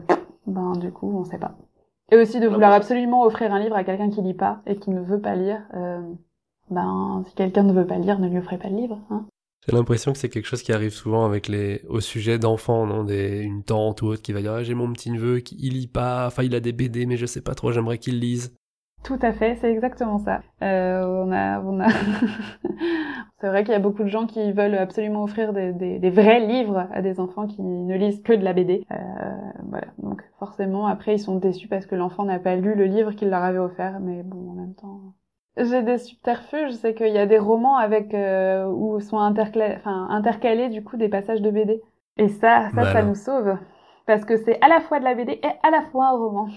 ben, 0.48 0.74
du 0.74 0.92
coup, 0.92 1.12
on 1.16 1.24
sait 1.24 1.38
pas. 1.38 1.56
Et 2.12 2.18
aussi 2.18 2.40
de 2.40 2.48
vouloir 2.48 2.72
absolument 2.72 3.24
offrir 3.24 3.54
un 3.54 3.60
livre 3.60 3.76
à 3.76 3.84
quelqu'un 3.84 4.10
qui 4.10 4.22
lit 4.22 4.34
pas 4.34 4.62
et 4.66 4.78
qui 4.78 4.90
ne 4.90 5.02
veut 5.02 5.22
pas 5.22 5.36
lire. 5.36 5.62
Euh, 5.76 6.02
ben, 6.72 7.24
si 7.28 7.36
quelqu'un 7.36 7.64
ne 7.64 7.74
veut 7.74 7.86
pas 7.86 7.98
lire, 7.98 8.18
ne 8.20 8.28
lui 8.28 8.40
offrez 8.40 8.58
pas 8.58 8.70
le 8.70 8.78
livre. 8.78 9.00
Hein. 9.12 9.26
J'ai 9.68 9.76
l'impression 9.76 10.14
que 10.14 10.18
c'est 10.18 10.30
quelque 10.30 10.46
chose 10.46 10.64
qui 10.64 10.72
arrive 10.72 10.94
souvent 10.94 11.26
avec 11.26 11.50
les 11.50 11.82
au 11.90 12.00
sujet 12.00 12.40
d'enfants, 12.40 12.86
non 12.86 13.04
Des 13.04 13.42
une 13.42 13.64
tante 13.64 14.02
ou 14.02 14.08
autre 14.08 14.22
qui 14.22 14.32
va 14.32 14.42
dire 14.42 14.54
ah, 14.54 14.64
j'ai 14.64 14.76
mon 14.76 14.92
petit 14.94 15.12
neveu 15.12 15.40
qui 15.40 15.58
il 15.60 15.74
lit 15.74 15.88
pas, 15.88 16.26
enfin 16.28 16.44
il 16.44 16.56
a 16.56 16.62
des 16.62 16.72
BD 16.72 17.06
mais 17.06 17.18
je 17.18 17.26
sais 17.26 17.42
pas 17.42 17.54
trop, 17.54 17.74
j'aimerais 17.74 17.98
qu'il 17.98 18.20
lise. 18.20 18.54
Tout 19.04 19.20
à 19.22 19.32
fait, 19.34 19.56
c'est 19.56 19.72
exactement 19.72 20.20
ça. 20.20 20.42
Euh, 20.62 21.06
on 21.06 21.32
a, 21.32 21.62
on 21.62 21.80
a... 21.80 21.88
c'est 23.40 23.48
vrai 23.48 23.64
qu'il 23.64 23.74
y 23.74 23.76
a 23.76 23.80
beaucoup 23.80 24.04
de 24.04 24.10
gens 24.10 24.26
qui 24.26 24.52
veulent 24.52 24.76
absolument 24.76 25.24
offrir 25.24 25.54
des, 25.54 25.72
des, 25.72 26.00
des, 26.00 26.10
vrais 26.10 26.40
livres 26.40 26.88
à 26.92 27.02
des 27.02 27.20
enfants 27.20 27.46
qui 27.48 27.62
ne 27.62 27.96
lisent 27.96 28.22
que 28.22 28.34
de 28.34 28.44
la 28.44 28.54
BD. 28.54 28.86
Euh, 28.92 28.96
voilà, 29.70 29.88
donc 30.00 30.24
forcément 30.40 30.88
après 30.88 31.16
ils 31.16 31.20
sont 31.20 31.36
déçus 31.36 31.68
parce 31.68 31.86
que 31.86 31.96
l'enfant 31.96 32.24
n'a 32.24 32.40
pas 32.40 32.56
lu 32.56 32.74
le 32.74 32.86
livre 32.86 33.12
qu'il 33.12 33.30
leur 33.30 33.44
avait 33.44 33.60
offert, 33.60 34.00
mais 34.00 34.24
bon 34.24 34.52
en 34.52 34.54
même 34.54 34.76
temps. 34.76 35.14
J'ai 35.58 35.82
des 35.82 35.98
subterfuges, 35.98 36.74
c'est 36.74 36.94
qu'il 36.94 37.14
y 37.14 37.18
a 37.18 37.26
des 37.26 37.40
romans 37.40 37.78
avec 37.78 38.14
euh, 38.14 38.66
où 38.66 39.00
sont 39.00 39.18
intercalés, 39.18 40.70
du 40.70 40.84
coup 40.84 40.98
des 40.98 41.10
passages 41.10 41.42
de 41.42 41.50
BD. 41.50 41.82
Et 42.18 42.28
ça, 42.28 42.70
ça, 42.76 42.94
ça 42.94 43.04
nous 43.04 43.16
sauve. 43.16 43.58
Parce 44.06 44.24
que 44.24 44.38
c'est 44.38 44.62
à 44.62 44.68
la 44.68 44.80
fois 44.82 45.00
de 45.00 45.04
la 45.04 45.16
BD 45.16 45.34
et 45.34 45.52
à 45.64 45.72
la 45.72 45.84
fois 45.92 46.08
un 46.08 46.18
roman. 46.18 46.48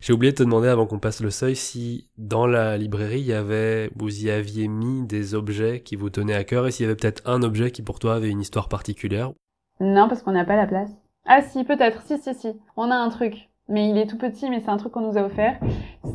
J'ai 0.00 0.14
oublié 0.14 0.32
de 0.32 0.38
te 0.38 0.42
demander 0.42 0.68
avant 0.68 0.86
qu'on 0.86 0.98
passe 0.98 1.20
le 1.20 1.28
seuil 1.28 1.54
si 1.54 2.08
dans 2.16 2.46
la 2.46 2.78
librairie 2.78 3.20
il 3.20 3.26
y 3.26 3.34
avait, 3.34 3.90
vous 3.96 4.24
y 4.24 4.30
aviez 4.30 4.66
mis 4.66 5.06
des 5.06 5.34
objets 5.34 5.80
qui 5.80 5.94
vous 5.94 6.08
tenaient 6.08 6.34
à 6.34 6.44
cœur 6.44 6.66
et 6.66 6.70
s'il 6.70 6.84
y 6.84 6.88
avait 6.88 6.96
peut-être 6.96 7.22
un 7.28 7.42
objet 7.42 7.70
qui 7.70 7.82
pour 7.82 7.98
toi 7.98 8.14
avait 8.14 8.30
une 8.30 8.40
histoire 8.40 8.70
particulière? 8.70 9.32
Non, 9.78 10.08
parce 10.08 10.22
qu'on 10.22 10.32
n'a 10.32 10.46
pas 10.46 10.56
la 10.56 10.66
place. 10.66 10.90
Ah 11.26 11.42
si, 11.42 11.64
peut-être, 11.64 12.02
si, 12.02 12.16
si, 12.16 12.34
si. 12.34 12.48
On 12.76 12.90
a 12.90 12.94
un 12.94 13.10
truc, 13.10 13.50
mais 13.68 13.90
il 13.90 13.98
est 13.98 14.06
tout 14.06 14.16
petit, 14.16 14.48
mais 14.48 14.60
c'est 14.60 14.70
un 14.70 14.78
truc 14.78 14.92
qu'on 14.92 15.06
nous 15.06 15.18
a 15.18 15.22
offert. 15.22 15.60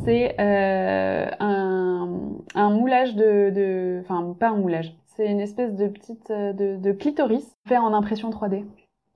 C'est 0.03 0.35
euh, 0.39 1.29
un, 1.39 1.64
un 2.55 2.69
moulage 2.69 3.15
de, 3.15 4.01
enfin 4.01 4.35
pas 4.39 4.49
un 4.49 4.57
moulage. 4.57 4.95
C'est 5.05 5.29
une 5.29 5.39
espèce 5.39 5.75
de 5.75 5.87
petite 5.87 6.29
de, 6.29 6.77
de 6.77 6.91
clitoris 6.91 7.55
fait 7.67 7.77
en 7.77 7.93
impression 7.93 8.29
3D. 8.29 8.65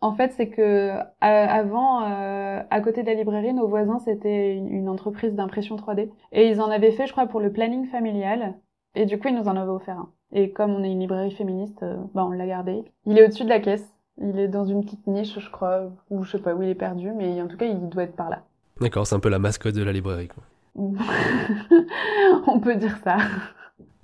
En 0.01 0.13
fait, 0.13 0.31
c'est 0.37 0.47
que 0.47 0.93
avant, 1.19 2.03
euh, 2.03 2.61
à 2.69 2.81
côté 2.81 3.01
de 3.01 3.07
la 3.07 3.15
librairie, 3.15 3.53
nos 3.53 3.67
voisins 3.67 3.99
c'était 3.99 4.55
une, 4.55 4.87
entreprise 4.87 5.33
d'impression 5.33 5.75
3D 5.75 6.09
et 6.31 6.47
ils 6.47 6.61
en 6.61 6.69
avaient 6.69 6.91
fait, 6.91 7.05
je 7.05 7.11
crois, 7.11 7.27
pour 7.27 7.41
le 7.41 7.51
planning 7.51 7.85
familial. 7.87 8.55
Et 8.95 9.05
du 9.05 9.19
coup, 9.19 9.27
ils 9.27 9.35
nous 9.35 9.47
en 9.47 9.57
avaient 9.57 9.69
offert 9.69 9.97
un. 9.97 10.09
Et 10.31 10.51
comme 10.51 10.71
on 10.71 10.83
est 10.83 10.91
une 10.91 10.99
librairie 10.99 11.31
féministe, 11.31 11.83
euh, 11.83 11.97
bah 12.13 12.25
on 12.25 12.31
l'a 12.31 12.47
gardé. 12.47 12.83
Il 13.05 13.17
est 13.17 13.25
au-dessus 13.25 13.43
de 13.43 13.49
la 13.49 13.59
caisse. 13.59 13.87
Il 14.21 14.39
est 14.39 14.47
dans 14.47 14.65
une 14.65 14.83
petite 14.83 15.05
niche, 15.07 15.37
je 15.39 15.49
crois, 15.49 15.91
ou 16.09 16.23
je 16.23 16.31
sais 16.31 16.39
pas 16.39 16.53
où 16.53 16.61
il 16.61 16.69
est 16.69 16.75
perdu, 16.75 17.11
mais 17.11 17.41
en 17.41 17.47
tout 17.47 17.57
cas, 17.57 17.65
il 17.65 17.89
doit 17.89 18.03
être 18.03 18.15
par 18.15 18.29
là. 18.29 18.43
D'accord, 18.81 19.07
c'est 19.07 19.15
un 19.15 19.19
peu 19.19 19.29
la 19.29 19.39
mascotte 19.39 19.75
de 19.75 19.83
la 19.83 19.93
librairie, 19.93 20.27
quoi. 20.27 20.43
on 22.47 22.59
peut 22.59 22.75
dire 22.75 22.97
ça. 23.03 23.17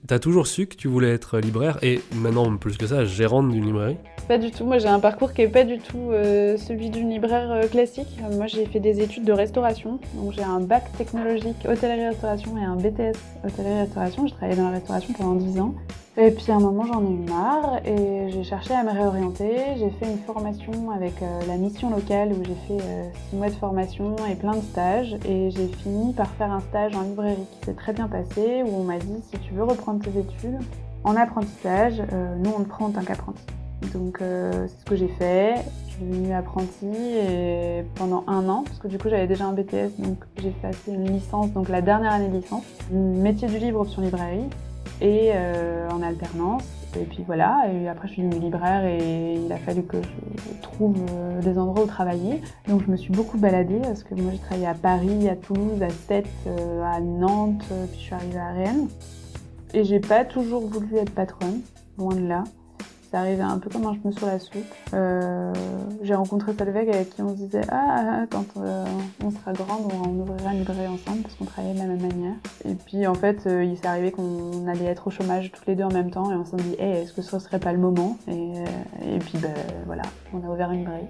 T'as 0.08 0.20
toujours 0.20 0.46
su 0.46 0.68
que 0.68 0.76
tu 0.76 0.88
voulais 0.88 1.10
être 1.10 1.40
libraire 1.40 1.80
et 1.82 2.00
maintenant, 2.14 2.56
plus 2.58 2.78
que 2.78 2.86
ça, 2.86 3.06
gérante 3.06 3.50
d'une 3.50 3.66
librairie? 3.66 3.98
Pas 4.28 4.38
du 4.38 4.52
tout. 4.52 4.64
Moi, 4.64 4.78
j'ai 4.78 4.88
un 4.88 5.00
parcours 5.00 5.34
qui 5.34 5.42
est 5.42 5.48
pas 5.48 5.64
du 5.64 5.80
tout 5.80 6.12
euh, 6.12 6.58
celui 6.58 6.92
d'une 6.92 7.10
libraire 7.10 7.52
euh, 7.52 7.68
classique. 7.68 8.20
Moi, 8.34 8.46
j'ai 8.46 8.68
fait 8.68 8.80
des 8.80 9.02
études 9.02 9.24
de 9.24 9.32
restauration. 9.32 10.00
Donc, 10.14 10.34
j'ai 10.34 10.44
un 10.44 10.60
bac 10.60 10.84
technologique 10.98 11.58
hôtellerie-restauration 11.68 12.56
et 12.58 12.64
un 12.64 12.76
BTS 12.76 13.18
hôtellerie-restauration. 13.46 14.28
J'ai 14.28 14.36
travaillé 14.36 14.58
dans 14.58 14.70
la 14.70 14.78
restauration 14.78 15.14
pendant 15.14 15.36
10 15.36 15.60
ans. 15.60 15.74
Et 16.18 16.32
puis 16.32 16.50
à 16.50 16.56
un 16.56 16.60
moment 16.60 16.86
j'en 16.86 17.06
ai 17.06 17.12
eu 17.12 17.30
marre 17.30 17.82
et 17.86 18.30
j'ai 18.32 18.44
cherché 18.46 18.74
à 18.74 18.84
me 18.84 18.92
réorienter. 18.92 19.76
J'ai 19.78 19.90
fait 19.90 20.10
une 20.10 20.20
formation 20.20 20.90
avec 20.92 21.22
euh, 21.22 21.42
la 21.46 21.58
mission 21.58 21.90
locale 21.90 22.32
où 22.32 22.42
j'ai 22.42 22.56
fait 22.68 23.12
6 23.32 23.36
mois 23.36 23.50
de 23.50 23.56
formation 23.56 24.16
et 24.32 24.36
plein 24.36 24.56
de 24.56 24.62
stages. 24.62 25.18
Et 25.28 25.52
j'ai 25.52 25.68
fini 25.68 26.14
par 26.14 26.28
faire 26.36 26.54
un 26.54 26.62
stage 26.62 26.96
en 26.96 27.02
librairie 27.02 27.46
qui 27.52 27.66
s'est 27.66 27.74
très 27.74 27.92
bien 27.92 28.08
passé 28.08 28.64
où 28.66 28.78
on 28.78 28.84
m'a 28.84 28.98
dit 28.98 29.22
si 29.30 29.38
tu 29.40 29.54
veux 29.54 29.66
reprendre 29.66 30.02
tes 30.02 30.18
études 30.18 30.58
en 31.04 31.18
apprentissage, 31.18 32.02
euh, 32.14 32.36
nous 32.38 32.52
on 32.58 32.64
te 32.64 32.70
prend 32.70 32.86
en 32.86 32.92
tant 32.92 33.02
qu'apprenti. 33.02 33.44
Donc 33.94 34.22
euh, 34.22 34.68
c'est 34.68 34.80
ce 34.80 34.86
que 34.86 34.96
j'ai 34.96 35.10
fait. 35.10 35.56
Je 35.88 35.94
suis 35.96 36.06
devenue 36.06 36.34
apprentie 36.34 36.86
et 36.86 37.84
pendant 37.96 38.24
un 38.28 38.48
an, 38.48 38.64
parce 38.66 38.80
que 38.80 38.88
du 38.88 38.98
coup 38.98 39.10
j'avais 39.10 39.28
déjà 39.28 39.46
un 39.46 39.54
BTS, 39.54 40.00
donc 40.00 40.18
j'ai 40.38 40.52
fait 40.52 40.92
une 40.92 41.10
licence, 41.10 41.52
donc 41.52 41.70
la 41.70 41.82
dernière 41.82 42.12
année 42.12 42.28
de 42.28 42.36
licence, 42.36 42.66
métier 42.92 43.48
du 43.48 43.60
livre 43.60 43.80
option 43.80 44.02
librairie 44.02 44.50
et 45.02 45.32
euh, 45.34 45.90
en 45.90 46.02
alternance. 46.02 46.64
Et 46.98 47.04
puis 47.04 47.24
voilà, 47.26 47.64
et 47.74 47.90
après 47.90 48.08
je 48.08 48.14
suis 48.14 48.22
devenue 48.22 48.46
libraire 48.46 48.86
et 48.86 49.36
il 49.36 49.52
a 49.52 49.58
fallu 49.58 49.84
que 49.84 49.98
je 50.02 50.62
trouve 50.62 50.96
euh, 51.12 51.42
des 51.42 51.58
endroits 51.58 51.84
où 51.84 51.88
travailler. 51.88 52.42
Donc 52.70 52.84
je 52.86 52.92
me 52.92 52.96
suis 52.96 53.12
beaucoup 53.12 53.38
baladée 53.38 53.80
parce 53.82 54.04
que 54.04 54.16
moi 54.16 54.32
j'ai 54.32 54.40
travaillé 54.40 54.68
à 54.68 54.74
Paris, 54.74 55.28
à 55.28 55.36
Toulouse, 55.36 55.82
à 55.82 55.90
Sète, 55.90 56.28
euh, 56.48 56.84
à 56.84 57.02
Nantes, 57.02 57.66
puis 57.92 58.00
je 58.00 58.06
suis 58.06 58.14
arrivée 58.14 58.40
à 58.40 58.52
Rennes. 58.54 58.88
Et 59.74 59.84
j'ai 59.84 60.00
pas 60.00 60.24
toujours 60.24 60.68
voulu 60.68 60.96
être 60.96 61.14
patronne, 61.14 61.60
loin 61.98 62.16
de 62.16 62.28
là 62.28 62.46
c'est 63.16 63.22
arrivé 63.22 63.44
un 63.44 63.60
peu 63.60 63.70
comme 63.70 63.86
un 63.86 63.94
cheveu 63.94 64.12
sur 64.12 64.28
la 64.28 64.40
soupe. 64.40 64.62
Euh, 64.94 65.54
j'ai 66.02 66.16
rencontré 66.16 66.54
Salveg 66.54 66.90
avec 66.90 67.12
qui 67.12 67.22
on 67.22 67.30
se 67.30 67.44
disait 67.44 67.62
Ah, 67.70 68.26
quand 68.30 68.46
euh, 68.58 68.84
on 69.24 69.32
sera 69.32 69.54
grande, 69.54 69.90
on, 69.90 70.20
ouvrira 70.20 70.52
une 70.52 70.60
librairie 70.60 70.88
ensemble 70.88 71.22
parce 71.22 71.36
qu'on 71.36 71.46
travaillait 71.46 71.76
de 71.76 71.80
la 71.80 71.86
même 71.86 72.02
manière. 72.02 72.36
Et 72.66 72.74
puis 72.74 73.08
en 73.08 73.16
fait, 73.16 73.48
euh, 73.48 73.64
il 73.64 73.78
s'est 73.78 73.88
arrivé 73.88 74.12
qu'on 74.12 74.68
allait 74.68 74.84
être 74.84 75.08
au 75.08 75.12
chômage 75.12 75.50
toutes 75.54 75.66
les 75.66 75.76
deux 75.76 75.86
en 75.86 75.94
même 75.94 76.12
temps 76.12 76.30
et 76.30 76.36
on 76.36 76.44
s'est 76.44 76.58
dit 76.58 76.76
hey, 76.78 77.04
est-ce 77.04 77.14
que 77.14 77.22
ce 77.22 77.40
serait 77.40 77.60
pas 77.60 77.72
le 77.72 77.80
moment? 77.80 78.18
Et, 78.28 78.52
et, 79.16 79.20
puis 79.20 79.38
ben 79.38 79.54
voilà, 79.86 80.04
on 80.34 80.46
a 80.46 80.52
ouvert 80.52 80.70
une 80.72 80.80
librairie. 80.80 81.08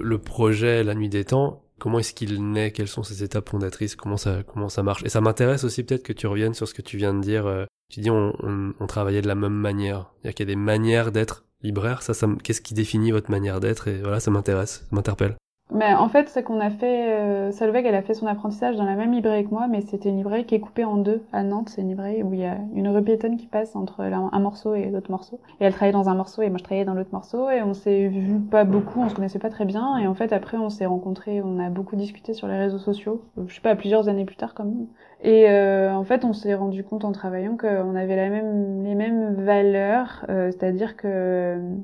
Le 0.00 0.16
projet 0.16 0.82
La 0.82 0.94
Nuit 0.94 1.10
des 1.10 1.24
Temps, 1.24 1.60
comment 1.78 1.98
est-ce 1.98 2.14
qu'il 2.14 2.42
naît? 2.52 2.70
Quelles 2.70 2.88
sont 2.88 3.02
ses 3.02 3.22
étapes 3.22 3.50
fondatrices? 3.50 3.96
Comment 3.96 4.16
ça, 4.16 4.38
comment 4.46 4.70
ça 4.70 4.82
marche? 4.82 5.04
Et 5.04 5.10
ça 5.10 5.20
m'intéresse 5.20 5.62
aussi 5.62 5.84
peut-être 5.84 6.02
que 6.02 6.14
tu 6.14 6.26
reviennes 6.26 6.54
sur 6.54 6.66
ce 6.66 6.72
que 6.72 6.80
tu 6.80 6.96
viens 6.96 7.12
de 7.12 7.20
dire 7.20 7.66
tu 7.88 8.00
dis 8.00 8.10
on, 8.10 8.86
travaillait 8.88 9.22
de 9.22 9.28
la 9.28 9.34
même 9.34 9.52
manière. 9.52 10.12
Il 10.22 10.26
y 10.26 10.30
a 10.30 10.32
qu'il 10.32 10.48
y 10.48 10.50
a 10.50 10.54
des 10.54 10.60
manières 10.60 11.12
d'être 11.12 11.44
libraire. 11.62 12.02
Ça 12.02 12.14
qu'est-ce 12.42 12.60
qui 12.60 12.74
définit 12.74 13.10
votre 13.10 13.30
manière 13.30 13.60
d'être? 13.60 13.88
Et 13.88 14.00
voilà, 14.00 14.20
ça 14.20 14.30
m'intéresse, 14.30 14.86
ça 14.88 14.96
m'interpelle. 14.96 15.36
Mais 15.70 15.92
en 15.94 16.08
fait, 16.08 16.28
c'est 16.28 16.42
qu'on 16.42 16.60
a 16.60 16.70
fait. 16.70 17.12
Euh, 17.12 17.50
Solveig, 17.50 17.86
elle 17.86 17.94
a 17.94 18.02
fait 18.02 18.14
son 18.14 18.26
apprentissage 18.26 18.76
dans 18.76 18.84
la 18.84 18.94
même 18.94 19.12
librairie 19.12 19.44
que 19.44 19.50
moi, 19.50 19.66
mais 19.66 19.80
c'était 19.80 20.10
une 20.10 20.18
librairie 20.18 20.44
qui 20.44 20.54
est 20.54 20.60
coupée 20.60 20.84
en 20.84 20.96
deux 20.96 21.24
à 21.32 21.42
Nantes. 21.42 21.70
C'est 21.70 21.80
une 21.80 21.88
librairie 21.88 22.22
où 22.22 22.32
il 22.34 22.40
y 22.40 22.44
a 22.44 22.58
une 22.74 22.88
rue 22.88 23.02
qui 23.02 23.46
passe 23.46 23.74
entre 23.74 24.00
un 24.02 24.38
morceau 24.40 24.74
et 24.74 24.90
l'autre 24.90 25.10
morceau. 25.10 25.40
Et 25.60 25.64
elle 25.64 25.72
travaillait 25.72 25.92
dans 25.92 26.08
un 26.08 26.14
morceau 26.14 26.42
et 26.42 26.50
moi 26.50 26.58
je 26.58 26.64
travaillais 26.64 26.84
dans 26.84 26.94
l'autre 26.94 27.12
morceau. 27.12 27.50
Et 27.50 27.62
on 27.62 27.74
s'est 27.74 28.08
vu 28.08 28.38
pas 28.40 28.64
beaucoup, 28.64 29.00
on 29.00 29.08
se 29.08 29.14
connaissait 29.14 29.38
pas 29.38 29.50
très 29.50 29.64
bien. 29.64 29.98
Et 29.98 30.06
en 30.06 30.14
fait, 30.14 30.32
après, 30.32 30.58
on 30.58 30.68
s'est 30.70 30.86
rencontrés, 30.86 31.40
on 31.42 31.58
a 31.58 31.70
beaucoup 31.70 31.96
discuté 31.96 32.34
sur 32.34 32.46
les 32.46 32.58
réseaux 32.58 32.78
sociaux. 32.78 33.22
Je 33.46 33.54
sais 33.54 33.60
pas, 33.60 33.74
plusieurs 33.74 34.08
années 34.08 34.26
plus 34.26 34.36
tard, 34.36 34.54
comme 34.54 34.86
et 35.24 35.48
euh, 35.48 35.94
en 35.94 36.04
fait, 36.04 36.24
on 36.24 36.34
s'est 36.34 36.54
rendu 36.54 36.84
compte 36.84 37.04
en 37.04 37.12
travaillant 37.12 37.56
qu'on 37.56 37.96
avait 37.96 38.14
la 38.14 38.28
même, 38.28 38.84
les 38.84 38.94
mêmes 38.94 39.34
valeurs, 39.42 40.26
euh, 40.28 40.50
c'est-à-dire 40.50 40.96
que 40.96 41.08
euh, 41.08 41.76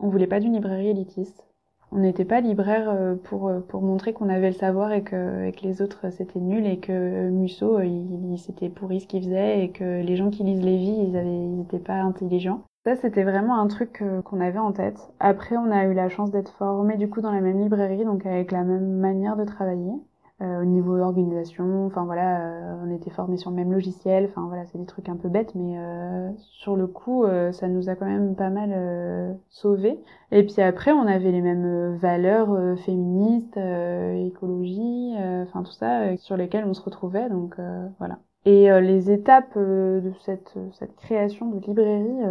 on 0.00 0.08
voulait 0.08 0.26
pas 0.26 0.40
d'une 0.40 0.54
librairie 0.54 0.88
élitiste. 0.88 1.47
On 1.90 1.98
n'était 1.98 2.24
pas 2.24 2.40
libraire 2.40 3.16
pour 3.24 3.50
pour 3.68 3.80
montrer 3.82 4.12
qu'on 4.12 4.28
avait 4.28 4.48
le 4.50 4.54
savoir 4.54 4.92
et 4.92 5.02
que, 5.02 5.44
et 5.46 5.54
les 5.62 5.80
autres 5.80 6.10
c'était 6.10 6.38
nul 6.38 6.66
et 6.66 6.78
que 6.78 7.28
Musso 7.30 7.80
il, 7.80 8.32
il 8.32 8.38
c'était 8.38 8.68
pourri 8.68 9.00
ce 9.00 9.06
qu'il 9.06 9.22
faisait 9.24 9.64
et 9.64 9.70
que 9.70 10.02
les 10.02 10.16
gens 10.16 10.30
qui 10.30 10.44
lisent 10.44 10.62
Lévi 10.62 11.08
ils 11.08 11.16
avaient 11.16 11.28
ils 11.28 11.62
étaient 11.62 11.78
pas 11.78 11.94
intelligents. 12.02 12.62
Ça 12.84 12.96
c'était 12.96 13.24
vraiment 13.24 13.58
un 13.58 13.66
truc 13.68 14.02
qu'on 14.24 14.40
avait 14.40 14.58
en 14.58 14.72
tête. 14.72 14.98
Après 15.18 15.56
on 15.56 15.70
a 15.70 15.84
eu 15.86 15.94
la 15.94 16.08
chance 16.08 16.30
d'être 16.30 16.52
formés 16.52 16.96
du 16.98 17.08
coup 17.08 17.20
dans 17.22 17.32
la 17.32 17.40
même 17.40 17.60
librairie 17.60 18.04
donc 18.04 18.26
avec 18.26 18.52
la 18.52 18.64
même 18.64 18.98
manière 18.98 19.36
de 19.36 19.44
travailler. 19.44 19.92
Euh, 20.40 20.62
au 20.62 20.64
niveau 20.64 20.96
organisation, 20.96 21.86
enfin 21.86 22.04
voilà, 22.04 22.42
euh, 22.42 22.84
on 22.84 22.94
était 22.94 23.10
formés 23.10 23.36
sur 23.36 23.50
le 23.50 23.56
même 23.56 23.72
logiciel, 23.72 24.26
enfin 24.26 24.46
voilà, 24.46 24.66
c'est 24.66 24.78
des 24.78 24.86
trucs 24.86 25.08
un 25.08 25.16
peu 25.16 25.28
bêtes, 25.28 25.52
mais 25.56 25.76
euh, 25.78 26.30
sur 26.38 26.76
le 26.76 26.86
coup, 26.86 27.24
ça 27.50 27.66
nous 27.66 27.88
a 27.88 27.96
quand 27.96 28.06
même 28.06 28.36
pas 28.36 28.48
mal 28.48 29.36
sauvés. 29.48 29.98
Et 30.30 30.44
puis 30.46 30.62
après, 30.62 30.92
on 30.92 31.08
avait 31.08 31.32
les 31.32 31.40
mêmes 31.40 31.96
valeurs 31.96 32.56
féministes, 32.84 33.56
écologie, 33.56 35.14
enfin 35.42 35.64
tout 35.64 35.72
ça, 35.72 36.16
sur 36.18 36.36
lesquelles 36.36 36.66
on 36.66 36.74
se 36.74 36.82
retrouvait, 36.82 37.28
donc 37.28 37.56
voilà. 37.98 38.18
Et 38.44 38.68
les 38.80 39.10
étapes 39.10 39.58
de 39.58 40.12
cette, 40.20 40.56
cette 40.78 40.94
création 40.96 41.50
de 41.50 41.58
librairie, 41.58 42.22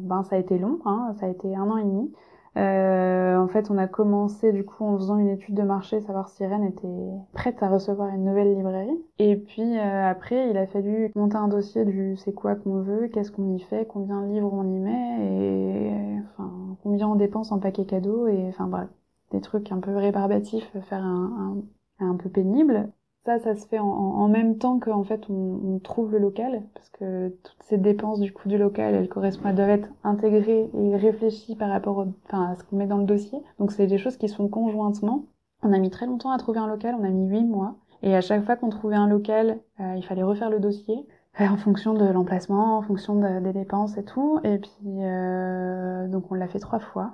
ben 0.00 0.24
ça 0.24 0.34
a 0.34 0.38
été 0.40 0.58
long, 0.58 0.80
hein, 0.84 1.14
ça 1.20 1.26
a 1.26 1.28
été 1.28 1.54
un 1.54 1.70
an 1.70 1.76
et 1.76 1.84
demi. 1.84 2.12
Euh, 2.56 3.36
en 3.36 3.48
fait, 3.48 3.70
on 3.70 3.78
a 3.78 3.86
commencé 3.86 4.52
du 4.52 4.64
coup 4.64 4.84
en 4.84 4.96
faisant 4.96 5.18
une 5.18 5.28
étude 5.28 5.54
de 5.54 5.62
marché, 5.62 6.00
savoir 6.00 6.28
si 6.28 6.44
Rennes 6.44 6.64
était 6.64 6.88
prête 7.32 7.62
à 7.62 7.68
recevoir 7.68 8.08
une 8.14 8.24
nouvelle 8.24 8.54
librairie. 8.54 8.98
Et 9.18 9.36
puis 9.36 9.62
euh, 9.78 10.10
après, 10.10 10.50
il 10.50 10.56
a 10.56 10.66
fallu 10.66 11.12
monter 11.14 11.36
un 11.36 11.48
dossier 11.48 11.84
du 11.84 12.16
c'est 12.16 12.32
quoi 12.32 12.56
qu'on 12.56 12.82
veut, 12.82 13.08
qu'est-ce 13.08 13.30
qu'on 13.30 13.54
y 13.54 13.60
fait, 13.60 13.86
combien 13.86 14.22
de 14.22 14.32
livres 14.32 14.52
on 14.52 14.64
y 14.64 14.78
met, 14.80 15.26
et 15.26 16.18
enfin 16.34 16.76
combien 16.82 17.08
on 17.08 17.14
dépense 17.16 17.52
en 17.52 17.58
paquet 17.60 17.84
cadeau 17.86 18.26
et 18.26 18.48
enfin 18.48 18.66
bref, 18.66 18.88
des 19.30 19.40
trucs 19.40 19.70
un 19.72 19.80
peu 19.80 19.96
rébarbatifs, 19.96 20.70
faire 20.88 21.04
un, 21.04 21.62
un, 22.00 22.10
un 22.10 22.16
peu 22.16 22.28
pénible. 22.30 22.90
Ça, 23.26 23.38
ça 23.38 23.54
se 23.54 23.66
fait 23.66 23.78
en, 23.78 24.28
même 24.28 24.56
temps 24.56 24.78
qu'en 24.78 25.04
fait 25.04 25.28
on, 25.28 25.78
trouve 25.80 26.12
le 26.12 26.18
local, 26.18 26.62
parce 26.74 26.88
que 26.88 27.28
toutes 27.42 27.62
ces 27.64 27.76
dépenses 27.76 28.18
du 28.18 28.32
coût 28.32 28.48
du 28.48 28.56
local, 28.56 28.94
elles 28.94 29.10
correspondent, 29.10 29.50
elles 29.50 29.56
doivent 29.56 29.70
être 29.70 29.88
intégrées 30.04 30.70
et 30.72 30.96
réfléchies 30.96 31.54
par 31.54 31.68
rapport 31.68 31.98
au, 31.98 32.06
enfin, 32.24 32.52
à 32.52 32.56
ce 32.56 32.64
qu'on 32.64 32.76
met 32.76 32.86
dans 32.86 32.96
le 32.96 33.04
dossier. 33.04 33.42
Donc 33.58 33.72
c'est 33.72 33.86
des 33.86 33.98
choses 33.98 34.16
qui 34.16 34.28
sont 34.28 34.48
conjointement. 34.48 35.26
On 35.62 35.72
a 35.74 35.78
mis 35.78 35.90
très 35.90 36.06
longtemps 36.06 36.30
à 36.30 36.38
trouver 36.38 36.60
un 36.60 36.66
local, 36.66 36.96
on 36.98 37.04
a 37.04 37.10
mis 37.10 37.28
huit 37.28 37.44
mois. 37.44 37.76
Et 38.02 38.16
à 38.16 38.22
chaque 38.22 38.44
fois 38.44 38.56
qu'on 38.56 38.70
trouvait 38.70 38.96
un 38.96 39.06
local, 39.06 39.60
euh, 39.80 39.94
il 39.96 40.02
fallait 40.02 40.22
refaire 40.22 40.48
le 40.48 40.58
dossier 40.58 41.06
euh, 41.40 41.46
en 41.46 41.58
fonction 41.58 41.92
de 41.92 42.06
l'emplacement, 42.06 42.78
en 42.78 42.82
fonction 42.82 43.16
de, 43.16 43.40
des 43.40 43.52
dépenses 43.52 43.98
et 43.98 44.04
tout. 44.04 44.40
Et 44.44 44.58
puis 44.58 45.04
euh, 45.04 46.08
donc 46.08 46.30
on 46.32 46.34
l'a 46.34 46.48
fait 46.48 46.58
trois 46.58 46.80
fois. 46.80 47.12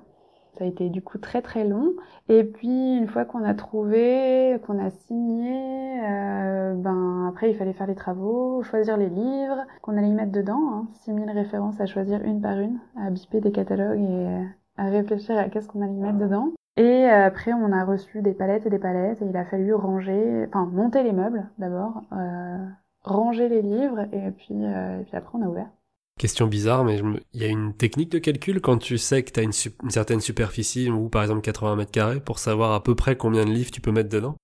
Ça 0.58 0.64
a 0.64 0.66
été 0.66 0.88
du 0.88 1.02
coup 1.02 1.18
très 1.18 1.42
très 1.42 1.64
long. 1.64 1.92
Et 2.28 2.44
puis 2.44 2.96
une 2.96 3.08
fois 3.08 3.24
qu'on 3.24 3.44
a 3.44 3.54
trouvé, 3.54 4.58
qu'on 4.66 4.78
a 4.78 4.90
signé, 4.90 6.00
euh, 6.02 6.74
ben 6.74 7.26
après 7.28 7.50
il 7.50 7.56
fallait 7.56 7.72
faire 7.72 7.86
les 7.86 7.94
travaux, 7.94 8.62
choisir 8.62 8.96
les 8.96 9.08
livres 9.08 9.66
qu'on 9.82 9.96
allait 9.96 10.08
y 10.08 10.14
mettre 10.14 10.32
dedans. 10.32 10.62
Hein, 10.72 10.86
6000 11.04 11.30
références 11.30 11.80
à 11.80 11.86
choisir 11.86 12.22
une 12.22 12.40
par 12.40 12.58
une, 12.58 12.78
à 12.96 13.10
biper 13.10 13.40
des 13.40 13.52
catalogues 13.52 14.00
et 14.00 14.46
à 14.76 14.88
réfléchir 14.88 15.38
à 15.38 15.48
qu'est-ce 15.48 15.68
qu'on 15.68 15.82
allait 15.82 15.94
y 15.94 16.00
mettre 16.00 16.18
dedans. 16.18 16.52
Et 16.76 17.04
après 17.06 17.52
on 17.52 17.72
a 17.72 17.84
reçu 17.84 18.20
des 18.22 18.34
palettes 18.34 18.66
et 18.66 18.70
des 18.70 18.78
palettes 18.78 19.22
et 19.22 19.26
il 19.26 19.36
a 19.36 19.44
fallu 19.44 19.74
ranger, 19.74 20.46
enfin 20.48 20.66
monter 20.66 21.02
les 21.02 21.12
meubles 21.12 21.48
d'abord, 21.58 22.02
euh, 22.12 22.66
ranger 23.02 23.48
les 23.48 23.62
livres 23.62 24.06
et 24.12 24.30
puis, 24.32 24.54
euh, 24.64 25.00
et 25.00 25.04
puis 25.04 25.16
après 25.16 25.38
on 25.38 25.42
a 25.42 25.48
ouvert. 25.48 25.70
Question 26.18 26.46
bizarre, 26.46 26.82
mais 26.82 27.02
il 27.34 27.42
y 27.42 27.44
a 27.44 27.48
une 27.48 27.74
technique 27.74 28.10
de 28.10 28.18
calcul 28.18 28.62
quand 28.62 28.78
tu 28.78 28.96
sais 28.96 29.22
que 29.22 29.30
tu 29.30 29.38
as 29.38 29.42
une, 29.42 29.52
une, 29.82 29.90
certaine 29.90 30.20
superficie, 30.20 30.90
ou 30.90 31.10
par 31.10 31.22
exemple 31.22 31.42
80 31.42 31.76
mètres 31.76 31.90
carrés, 31.90 32.20
pour 32.20 32.38
savoir 32.38 32.72
à 32.72 32.82
peu 32.82 32.94
près 32.94 33.16
combien 33.16 33.44
de 33.44 33.50
livres 33.50 33.70
tu 33.70 33.82
peux 33.82 33.92
mettre 33.92 34.08
dedans? 34.08 34.34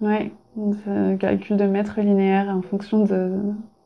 Ouais, 0.00 0.32
un 0.88 1.16
calcul 1.16 1.56
de 1.56 1.64
mètres 1.64 2.00
linéaires 2.00 2.48
en 2.48 2.60
fonction 2.60 3.04
de 3.04 3.40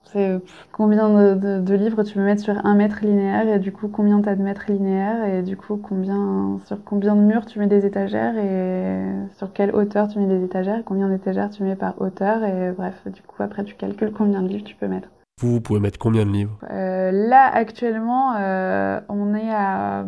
c'est 0.04 0.40
combien 0.72 1.08
de, 1.10 1.34
de, 1.34 1.60
de, 1.60 1.74
livres 1.74 2.02
tu 2.02 2.14
peux 2.14 2.24
mettre 2.24 2.42
sur 2.42 2.66
un 2.66 2.74
mètre 2.74 3.04
linéaire 3.04 3.46
et 3.48 3.58
du 3.58 3.70
coup 3.70 3.86
combien 3.88 4.20
t'as 4.20 4.34
de 4.34 4.42
mètres 4.42 4.64
linéaires 4.68 5.24
et 5.24 5.42
du 5.42 5.56
coup 5.56 5.76
combien 5.76 6.58
sur 6.64 6.82
combien 6.82 7.14
de 7.14 7.20
murs 7.20 7.46
tu 7.46 7.58
mets 7.60 7.68
des 7.68 7.86
étagères 7.86 8.36
et 8.36 9.04
sur 9.36 9.52
quelle 9.52 9.74
hauteur 9.74 10.08
tu 10.08 10.18
mets 10.18 10.26
des 10.26 10.42
étagères, 10.42 10.82
combien 10.84 11.08
d'étagères 11.08 11.50
tu 11.50 11.62
mets 11.62 11.76
par 11.76 12.00
hauteur 12.00 12.42
et 12.44 12.72
bref 12.72 13.06
du 13.06 13.22
coup 13.22 13.42
après 13.42 13.62
tu 13.62 13.74
calcules 13.76 14.10
combien 14.10 14.42
de 14.42 14.48
livres 14.48 14.64
tu 14.64 14.74
peux 14.74 14.88
mettre. 14.88 15.08
Vous, 15.40 15.52
vous 15.52 15.60
pouvez 15.62 15.80
mettre 15.80 15.98
combien 15.98 16.26
de 16.26 16.30
livres? 16.30 16.58
Euh, 16.70 17.10
Là, 17.12 17.46
actuellement, 17.46 18.36
euh, 18.36 19.00
on 19.08 19.34
est 19.34 19.50
à 19.50 20.04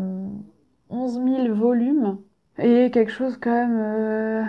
11 0.91 1.15
000 1.25 1.55
volumes 1.55 2.19
et 2.59 2.91
quelque 2.91 3.11
chose 3.11 3.39
comme 3.39 3.79
euh, 3.79 4.43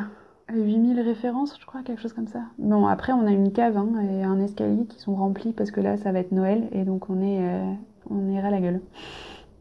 8 0.53 0.95
000 0.95 1.07
références, 1.07 1.57
je 1.57 1.65
crois, 1.65 1.83
quelque 1.83 2.01
chose 2.01 2.11
comme 2.11 2.27
ça. 2.27 2.41
Bon, 2.57 2.85
après, 2.85 3.13
on 3.13 3.25
a 3.25 3.31
une 3.31 3.53
cave 3.53 3.77
hein, 3.77 3.93
et 4.01 4.23
un 4.23 4.39
escalier 4.41 4.85
qui 4.85 4.99
sont 4.99 5.15
remplis 5.15 5.53
parce 5.53 5.71
que 5.71 5.79
là, 5.79 5.95
ça 5.95 6.11
va 6.11 6.19
être 6.19 6.33
Noël 6.33 6.67
et 6.73 6.83
donc 6.83 7.09
on 7.09 7.21
est, 7.21 7.39
euh, 7.41 7.73
on 8.09 8.29
ira 8.29 8.49
à 8.49 8.51
la 8.51 8.59
gueule. 8.59 8.81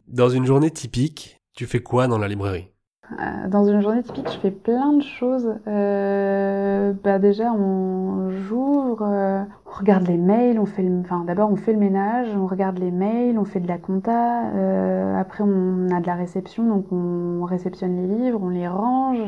Dans 0.08 0.28
une 0.28 0.44
journée 0.44 0.72
typique, 0.72 1.40
tu 1.54 1.66
fais 1.66 1.80
quoi 1.80 2.08
dans 2.08 2.18
la 2.18 2.26
librairie? 2.26 2.71
Euh, 3.20 3.48
dans 3.48 3.64
une 3.64 3.80
journée 3.80 4.02
typique, 4.02 4.30
je 4.30 4.38
fais 4.38 4.50
plein 4.50 4.92
de 4.92 5.02
choses. 5.02 5.54
Euh, 5.66 6.92
bah 7.04 7.18
déjà, 7.18 7.52
on 7.52 8.30
j'ouvre, 8.30 9.02
euh, 9.02 9.42
on 9.66 9.78
regarde 9.78 10.06
les 10.06 10.16
mails, 10.16 10.58
on 10.58 10.66
fait, 10.66 10.82
le, 10.82 11.00
enfin 11.00 11.24
d'abord 11.24 11.50
on 11.50 11.56
fait 11.56 11.72
le 11.72 11.78
ménage, 11.78 12.28
on 12.36 12.46
regarde 12.46 12.78
les 12.78 12.90
mails, 12.90 13.38
on 13.38 13.44
fait 13.44 13.60
de 13.60 13.68
la 13.68 13.78
compta. 13.78 14.46
Euh, 14.54 15.18
après, 15.18 15.44
on 15.44 15.88
a 15.90 16.00
de 16.00 16.06
la 16.06 16.14
réception, 16.14 16.64
donc 16.64 16.86
on 16.92 17.44
réceptionne 17.44 17.96
les 17.96 18.06
livres, 18.06 18.40
on 18.42 18.48
les 18.48 18.68
range. 18.68 19.20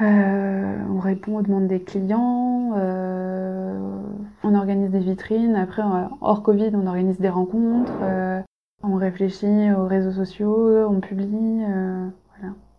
On 0.00 1.00
répond 1.00 1.38
aux 1.38 1.42
demandes 1.42 1.66
des 1.66 1.80
clients, 1.80 2.72
on 4.44 4.54
organise 4.54 4.90
des 4.90 5.00
vitrines. 5.00 5.56
Après, 5.56 5.82
hors 6.20 6.42
Covid, 6.42 6.70
on 6.74 6.86
organise 6.86 7.18
des 7.18 7.28
rencontres. 7.28 7.92
on 8.84 8.94
réfléchit 8.94 9.72
aux 9.72 9.86
réseaux 9.86 10.12
sociaux, 10.12 10.86
on 10.88 11.00
publie 11.00 11.64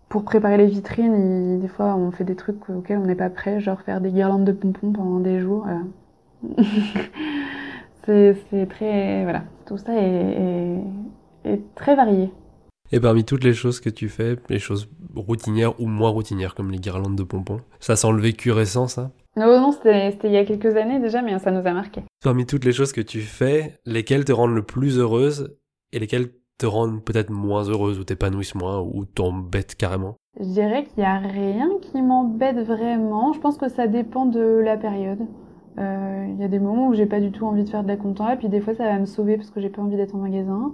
pour 0.10 0.24
préparer 0.24 0.58
les 0.58 0.68
vitrines, 0.68 1.60
des 1.60 1.68
fois 1.68 1.96
on 1.96 2.12
fait 2.12 2.24
des 2.24 2.36
trucs 2.36 2.68
auxquels 2.70 2.98
on 2.98 3.06
n'est 3.06 3.16
pas 3.16 3.30
prêt, 3.30 3.62
genre 3.62 3.80
faire 3.82 4.02
des 4.02 4.12
guirlandes 4.12 4.46
de 4.46 4.52
pompons 4.52 4.92
pendant 4.92 5.20
des 5.20 5.40
jours. 5.40 5.68
Euh. 5.68 6.64
c'est 8.50 8.68
très. 8.68 9.24
Voilà, 9.24 9.44
tout 9.68 9.78
ça 9.78 9.94
est, 9.96 10.82
est, 11.46 11.52
est, 11.52 11.62
très 11.76 11.96
varié. 11.96 12.32
Et 12.92 13.00
parmi 13.00 13.24
toutes 13.24 13.44
les 13.44 13.54
choses 13.54 13.80
que 13.80 13.90
tu 13.92 14.10
fais, 14.10 14.36
les 14.50 14.58
choses 14.58 14.90
routinières 15.16 15.80
ou 15.80 15.86
moins 15.86 16.10
routinières, 16.10 16.56
comme 16.56 16.72
les 16.72 16.80
guirlandes 16.80 17.16
de 17.16 17.24
pompons, 17.24 17.62
ça 17.80 17.96
sent 17.96 18.12
le 18.12 18.20
vécu 18.20 18.52
récent, 18.52 18.88
ça? 18.88 19.12
Non, 19.38 19.46
non, 19.46 19.72
c'était 19.72 20.12
il 20.24 20.32
y 20.32 20.38
a 20.38 20.44
quelques 20.44 20.76
années 20.76 21.00
déjà, 21.00 21.22
mais 21.22 21.38
ça 21.38 21.52
nous 21.52 21.66
a 21.66 21.72
marqué. 21.72 22.02
Parmi 22.24 22.48
toutes 22.48 22.66
les 22.66 22.74
choses 22.74 22.92
que 22.92 23.02
tu 23.02 23.22
fais, 23.22 23.80
lesquelles 23.86 24.26
te 24.26 24.32
rendent 24.32 24.56
le 24.56 24.64
plus 24.64 24.98
heureuse 24.98 25.56
et 25.92 26.00
lesquelles 26.00 26.32
te 26.60 26.66
rendent 26.66 27.02
peut-être 27.02 27.32
moins 27.32 27.64
heureuse 27.64 28.00
ou 28.00 28.04
t'épanouissent 28.04 28.54
moins 28.54 28.80
ou 28.82 29.06
t'embêtent 29.06 29.76
carrément 29.76 30.16
Je 30.40 30.46
dirais 30.46 30.84
qu'il 30.84 31.04
n'y 31.04 31.10
a 31.10 31.18
rien 31.18 31.70
qui 31.82 32.02
m'embête 32.02 32.60
vraiment. 32.60 33.34
Je 33.34 33.40
pense 33.40 33.58
que 33.58 33.70
ça 33.70 33.88
dépend 33.88 34.26
de 34.26 34.62
la 34.64 34.78
période. 34.78 35.20
Il 35.78 35.84
euh, 35.84 36.28
y 36.38 36.44
a 36.44 36.50
des 36.50 36.60
moments 36.60 36.90
où 36.90 36.94
j'ai 36.94 37.06
pas 37.06 37.22
du 37.22 37.32
tout 37.32 37.46
envie 37.46 37.64
de 37.64 37.70
faire 37.70 37.84
de 37.84 37.88
la 37.88 37.96
compta, 37.96 38.34
et 38.34 38.38
puis 38.38 38.50
des 38.50 38.60
fois 38.60 38.76
ça 38.76 38.84
va 38.84 39.00
me 39.00 39.06
sauver 39.06 39.38
parce 39.38 39.50
que 39.50 39.62
j'ai 39.62 39.70
pas 39.70 39.82
envie 39.82 39.96
d'être 39.96 40.14
en 40.14 40.20
magasin. 40.20 40.74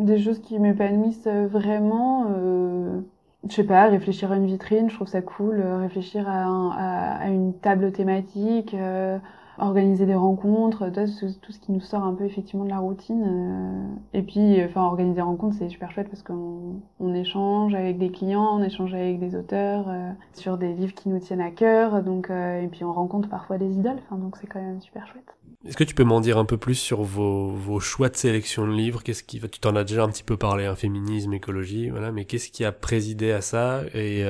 Des 0.00 0.18
choses 0.18 0.40
qui 0.40 0.58
m'épanouissent 0.58 1.28
vraiment, 1.28 2.26
euh, 2.30 3.00
je 3.48 3.54
sais 3.54 3.64
pas, 3.64 3.86
réfléchir 3.86 4.32
à 4.32 4.36
une 4.36 4.46
vitrine, 4.46 4.90
je 4.90 4.96
trouve 4.96 5.06
ça 5.06 5.22
cool. 5.22 5.62
Réfléchir 5.62 6.28
à, 6.28 6.42
un, 6.42 6.70
à, 6.70 7.16
à 7.22 7.28
une 7.28 7.54
table 7.54 7.92
thématique, 7.92 8.74
euh, 8.74 9.18
organiser 9.60 10.06
des 10.06 10.14
rencontres, 10.14 10.90
tout 10.90 11.52
ce 11.52 11.58
qui 11.58 11.72
nous 11.72 11.80
sort 11.80 12.02
un 12.02 12.14
peu 12.14 12.24
effectivement 12.24 12.64
de 12.64 12.70
la 12.70 12.78
routine. 12.78 13.24
Euh, 13.26 14.18
et 14.18 14.22
puis, 14.22 14.62
enfin, 14.64 14.82
organiser 14.82 15.16
des 15.16 15.22
rencontres, 15.22 15.56
c'est 15.58 15.68
super 15.68 15.90
chouette 15.92 16.08
parce 16.08 16.22
qu'on 16.22 16.80
on 16.98 17.14
échange 17.14 17.74
avec 17.74 17.98
des 17.98 18.10
clients, 18.10 18.58
on 18.58 18.62
échange 18.62 18.94
avec 18.94 19.20
des 19.20 19.36
auteurs 19.36 19.86
euh, 19.88 20.10
sur 20.32 20.56
des 20.56 20.72
livres 20.72 20.94
qui 20.94 21.08
nous 21.08 21.18
tiennent 21.18 21.40
à 21.40 21.50
cœur. 21.50 22.02
Donc, 22.02 22.30
euh, 22.30 22.62
et 22.62 22.68
puis 22.68 22.84
on 22.84 22.92
rencontre 22.92 23.28
parfois 23.28 23.58
des 23.58 23.70
idoles. 23.72 24.00
Donc 24.10 24.36
c'est 24.40 24.46
quand 24.46 24.60
même 24.60 24.80
super 24.80 25.06
chouette. 25.06 25.36
Est-ce 25.66 25.76
que 25.76 25.84
tu 25.84 25.94
peux 25.94 26.04
m'en 26.04 26.22
dire 26.22 26.38
un 26.38 26.46
peu 26.46 26.56
plus 26.56 26.74
sur 26.74 27.02
vos, 27.02 27.50
vos 27.50 27.80
choix 27.80 28.08
de 28.08 28.16
sélection 28.16 28.66
de 28.66 28.72
livres? 28.72 29.02
Qu'est-ce 29.02 29.22
qui, 29.22 29.40
tu 29.40 29.60
t'en 29.60 29.76
as 29.76 29.84
déjà 29.84 30.04
un 30.04 30.08
petit 30.08 30.22
peu 30.22 30.38
parlé, 30.38 30.64
hein, 30.64 30.74
féminisme, 30.74 31.34
écologie, 31.34 31.90
voilà. 31.90 32.12
Mais 32.12 32.24
qu'est-ce 32.24 32.48
qui 32.48 32.64
a 32.64 32.72
présidé 32.72 33.30
à 33.32 33.42
ça? 33.42 33.82
Et 33.92 34.24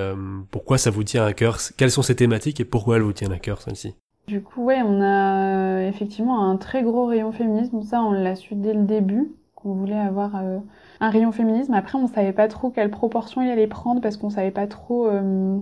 pourquoi 0.51 0.77
ça 0.77 0.91
vous 0.91 1.05
tient 1.05 1.25
à 1.25 1.33
cœur? 1.33 1.59
Quelles 1.77 1.93
sont 1.93 2.03
ces 2.03 2.17
thématiques 2.17 2.59
et 2.59 2.65
pourquoi 2.65 2.97
elles 2.97 3.03
vous 3.03 3.13
tiennent 3.13 3.31
à 3.31 3.39
cœur 3.39 3.63
celles-ci? 3.63 3.95
Du 4.31 4.43
coup, 4.43 4.63
ouais, 4.65 4.81
on 4.83 5.01
a 5.03 5.81
euh, 5.81 5.89
effectivement 5.89 6.49
un 6.49 6.57
très 6.57 6.83
gros 6.85 7.07
rayon 7.07 7.33
féminisme. 7.33 7.83
Ça, 7.83 8.01
on 8.03 8.13
l'a 8.13 8.37
su 8.37 8.55
dès 8.55 8.73
le 8.75 8.85
début, 8.85 9.33
qu'on 9.57 9.75
voulait 9.75 9.99
avoir 9.99 10.37
euh, 10.37 10.59
un 11.01 11.11
rayon 11.11 11.33
féminisme. 11.33 11.75
Après, 11.75 11.99
on 11.99 12.07
savait 12.07 12.33
pas 12.33 12.47
trop 12.47 12.71
quelle 12.71 12.91
proportion 12.91 13.43
il 13.43 13.51
allait 13.51 13.67
prendre 13.67 14.01
parce 14.01 14.17
qu'on 14.17 14.31
savait 14.31 14.53
pas 14.53 14.69
trop 14.69 15.09
euh, 15.09 15.59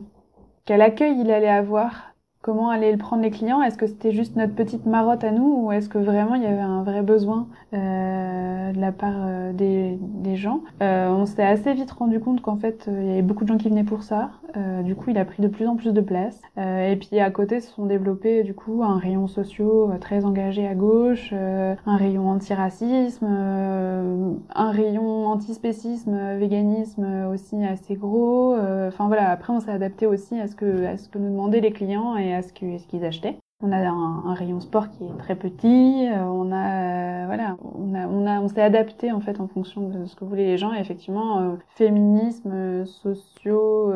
quel 0.66 0.82
accueil 0.82 1.18
il 1.18 1.30
allait 1.30 1.48
avoir 1.48 2.14
comment 2.40 2.70
allaient 2.70 2.92
le 2.92 2.98
prendre 2.98 3.22
les 3.22 3.30
clients? 3.30 3.62
Est-ce 3.62 3.76
que 3.76 3.86
c'était 3.86 4.12
juste 4.12 4.36
notre 4.36 4.54
petite 4.54 4.86
marotte 4.86 5.24
à 5.24 5.32
nous 5.32 5.64
ou 5.64 5.72
est-ce 5.72 5.88
que 5.88 5.98
vraiment 5.98 6.34
il 6.34 6.42
y 6.42 6.46
avait 6.46 6.60
un 6.60 6.82
vrai 6.82 7.02
besoin 7.02 7.48
euh, 7.74 8.72
de 8.72 8.80
la 8.80 8.92
part 8.92 9.14
euh, 9.16 9.52
des, 9.52 9.98
des, 10.00 10.36
gens? 10.36 10.60
Euh, 10.82 11.08
On 11.08 11.26
s'est 11.26 11.44
assez 11.44 11.72
vite 11.74 11.90
rendu 11.90 12.20
compte 12.20 12.40
qu'en 12.40 12.56
fait 12.56 12.86
euh, 12.88 13.00
il 13.02 13.08
y 13.08 13.12
avait 13.12 13.22
beaucoup 13.22 13.44
de 13.44 13.48
gens 13.48 13.58
qui 13.58 13.68
venaient 13.68 13.84
pour 13.84 14.02
ça. 14.02 14.30
Euh, 14.56 14.82
du 14.82 14.94
coup, 14.94 15.10
il 15.10 15.18
a 15.18 15.24
pris 15.24 15.42
de 15.42 15.48
plus 15.48 15.66
en 15.66 15.76
plus 15.76 15.92
de 15.92 16.00
place. 16.00 16.40
et 16.56 16.96
puis 16.96 17.18
à 17.20 17.30
côté 17.30 17.60
se 17.60 17.70
sont 17.70 17.86
développés 17.86 18.44
du 18.44 18.54
coup 18.54 18.82
un 18.82 18.98
rayon 18.98 19.26
sociaux 19.26 19.90
très 20.00 20.24
engagé 20.24 20.66
à 20.66 20.74
gauche, 20.74 21.32
un 21.32 21.96
rayon 21.96 22.30
antiracisme, 22.30 23.26
un 23.26 24.70
rayon 24.70 25.26
antispécisme, 25.26 26.38
véganisme 26.38 27.28
aussi 27.32 27.62
assez 27.64 27.94
gros. 27.94 28.54
Enfin 28.88 29.06
voilà, 29.06 29.30
après 29.30 29.52
on 29.52 29.60
s'est 29.60 29.70
adapté 29.70 30.06
aussi 30.06 30.38
à 30.40 30.46
ce 30.46 30.54
que 30.54 30.86
à 30.86 30.96
ce 30.96 31.08
que 31.08 31.18
nous 31.18 31.30
demandaient 31.30 31.60
les 31.60 31.72
clients 31.72 32.16
à 32.34 32.42
ce 32.42 32.52
qu'ils 32.52 33.04
achetaient. 33.04 33.38
On 33.60 33.72
a 33.72 33.88
un, 33.88 34.34
rayon 34.34 34.60
sport 34.60 34.88
qui 34.88 35.02
est 35.02 35.18
très 35.18 35.34
petit. 35.34 36.06
Euh, 36.06 36.22
on 36.22 36.52
a, 36.52 37.22
euh, 37.22 37.26
voilà, 37.26 37.56
on 37.74 37.92
a, 38.24 38.40
on 38.40 38.46
s'est 38.46 38.62
adapté 38.62 39.10
en 39.10 39.20
fait 39.20 39.40
en 39.40 39.48
fonction 39.48 39.88
de 39.88 40.06
ce 40.06 40.14
que 40.14 40.24
voulaient 40.24 40.46
les 40.46 40.58
gens. 40.58 40.72
Et 40.72 40.78
effectivement, 40.78 41.40
euh, 41.40 41.56
féminisme, 41.74 42.52
euh, 42.54 42.84
sociaux, 42.84 43.92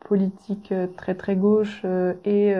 politique 0.00 0.74
très 0.96 1.14
très 1.14 1.36
gauche 1.36 1.84
et 2.24 2.54